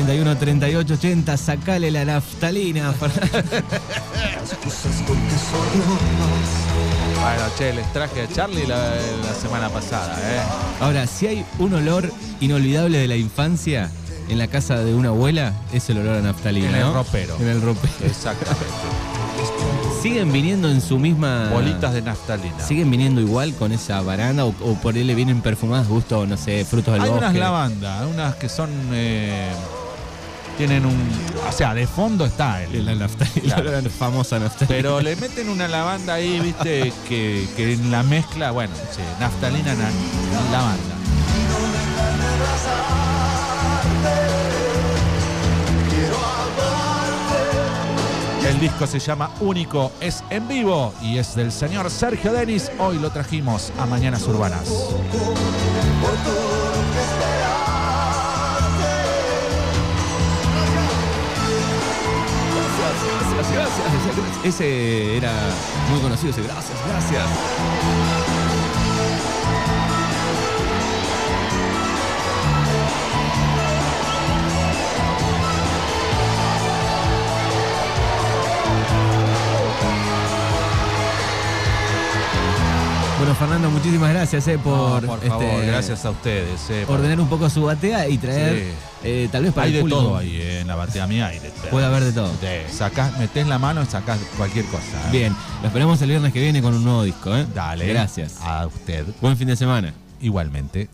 31 0.06 0.36
38 0.38 0.94
80. 0.94 1.36
Sacale 1.36 1.90
la 1.90 2.04
naftalina. 2.04 2.94
bueno, 7.20 7.42
che, 7.58 7.72
les 7.72 7.92
traje 7.92 8.22
a 8.22 8.28
Charlie 8.28 8.68
la, 8.68 8.92
semana 9.40 9.68
pasada. 9.68 10.14
¿eh? 10.20 10.40
Ahora, 10.80 11.08
si 11.08 11.26
hay 11.26 11.44
un 11.58 11.74
olor 11.74 12.12
inolvidable 12.40 12.98
de 12.98 13.08
la 13.08 13.16
infancia 13.16 13.90
en 14.28 14.38
la 14.38 14.46
casa 14.46 14.78
de 14.78 14.94
una 14.94 15.08
abuela, 15.08 15.52
es 15.72 15.90
el 15.90 15.98
olor 15.98 16.18
a 16.18 16.20
naftalina. 16.20 16.68
En 16.68 16.76
el 16.86 16.92
ropero. 16.94 17.36
En 17.40 17.48
el 17.48 17.60
ropero. 17.60 17.92
Exactamente. 18.04 18.64
¿Siguen 20.02 20.32
viniendo 20.32 20.70
en 20.70 20.80
su 20.80 21.00
misma. 21.00 21.50
Bolitas 21.52 21.92
de 21.94 22.02
naftalina. 22.02 22.60
¿Siguen 22.60 22.92
viniendo 22.92 23.20
igual 23.20 23.54
con 23.54 23.72
esa 23.72 24.00
baranda 24.02 24.44
o, 24.44 24.52
por 24.52 24.96
él 24.96 25.08
le 25.08 25.16
vienen 25.16 25.40
perfumadas 25.40 25.88
gusto, 25.88 26.28
no 26.28 26.36
sé, 26.36 26.64
frutos 26.64 26.94
del 26.94 27.02
Hay 27.02 27.10
bosque? 27.10 27.24
unas 27.24 27.34
lavanda, 27.34 28.06
unas 28.06 28.36
que 28.36 28.48
son. 28.48 28.70
Eh, 28.92 29.50
tienen 30.56 30.84
un. 30.86 30.96
O 31.48 31.52
sea, 31.52 31.74
de 31.74 31.86
fondo 31.86 32.24
está 32.26 32.62
el. 32.62 32.84
La 32.84 32.94
naftalina, 32.94 33.54
Claro. 33.54 33.80
la 33.82 33.90
famosa 33.90 34.38
naftalina. 34.38 34.68
Pero 34.68 35.00
le 35.00 35.16
meten 35.16 35.48
una 35.48 35.68
lavanda 35.68 36.14
ahí, 36.14 36.40
viste, 36.40 36.92
que, 37.08 37.46
que 37.56 37.72
en 37.74 37.90
la 37.90 38.02
mezcla, 38.02 38.50
bueno, 38.50 38.74
sí, 38.90 39.02
naftalina, 39.20 39.74
na- 39.74 39.90
lavanda. 40.52 40.96
El 48.48 48.60
disco 48.60 48.86
se 48.86 48.98
llama 49.00 49.30
Único, 49.40 49.90
es 50.00 50.22
en 50.30 50.46
vivo 50.46 50.94
y 51.02 51.18
es 51.18 51.34
del 51.34 51.50
señor 51.50 51.90
Sergio 51.90 52.32
Denis. 52.32 52.70
Hoy 52.78 52.98
lo 52.98 53.10
trajimos 53.10 53.72
a 53.78 53.86
Mañanas 53.86 54.22
Urbanas. 54.22 54.68
Gracias, 63.36 63.70
gracias. 64.14 64.44
Ese 64.44 65.16
era 65.16 65.32
muy 65.90 66.00
conocido, 66.00 66.30
ese 66.30 66.42
gracias, 66.42 66.78
gracias. 66.88 68.15
Fernando, 83.38 83.70
muchísimas 83.70 84.10
gracias 84.14 84.48
eh, 84.48 84.58
por, 84.58 85.02
No, 85.02 85.08
por 85.08 85.20
favor, 85.20 85.44
este, 85.44 85.66
gracias 85.66 86.04
a 86.06 86.10
ustedes. 86.10 86.70
eh, 86.70 86.84
por- 86.86 86.96
ordenar 87.00 87.20
un 87.20 87.28
poco 87.28 87.50
su 87.50 87.62
batea 87.64 88.08
y 88.08 88.16
traer, 88.16 88.56
Sí. 88.56 88.68
eh, 89.04 89.28
tal 89.30 89.42
vez 89.42 89.52
para 89.52 89.64
Hay 89.66 89.70
el 89.72 89.76
de 89.76 89.80
público. 89.82 90.00
todo 90.00 90.16
ahí, 90.16 90.36
eh, 90.40 90.60
en 90.60 90.66
la 90.66 90.74
batea 90.74 91.06
mía 91.06 91.26
hay 91.26 91.38
de 91.38 91.50
todo. 91.50 91.70
Puede 91.70 91.84
haber 91.86 92.04
de 92.04 92.12
todo. 92.12 92.30
Sacás, 92.72 93.18
metés 93.18 93.46
la 93.46 93.58
mano 93.58 93.82
y 93.82 93.86
sacás 93.86 94.18
cualquier 94.38 94.64
cosa. 94.66 95.10
Bien, 95.12 95.36
lo 95.60 95.66
esperamos 95.68 96.00
el 96.00 96.08
viernes 96.08 96.32
que 96.32 96.40
viene 96.40 96.62
con 96.62 96.72
un 96.74 96.82
nuevo 96.84 97.02
disco. 97.02 97.36
¿eh? 97.36 97.46
Dale. 97.54 97.86
Gracias. 97.86 98.36
A 98.40 98.66
usted. 98.66 99.04
Buen 99.20 99.36
fin 99.36 99.48
de 99.48 99.56
semana. 99.56 99.92
Igualmente. 100.22 100.88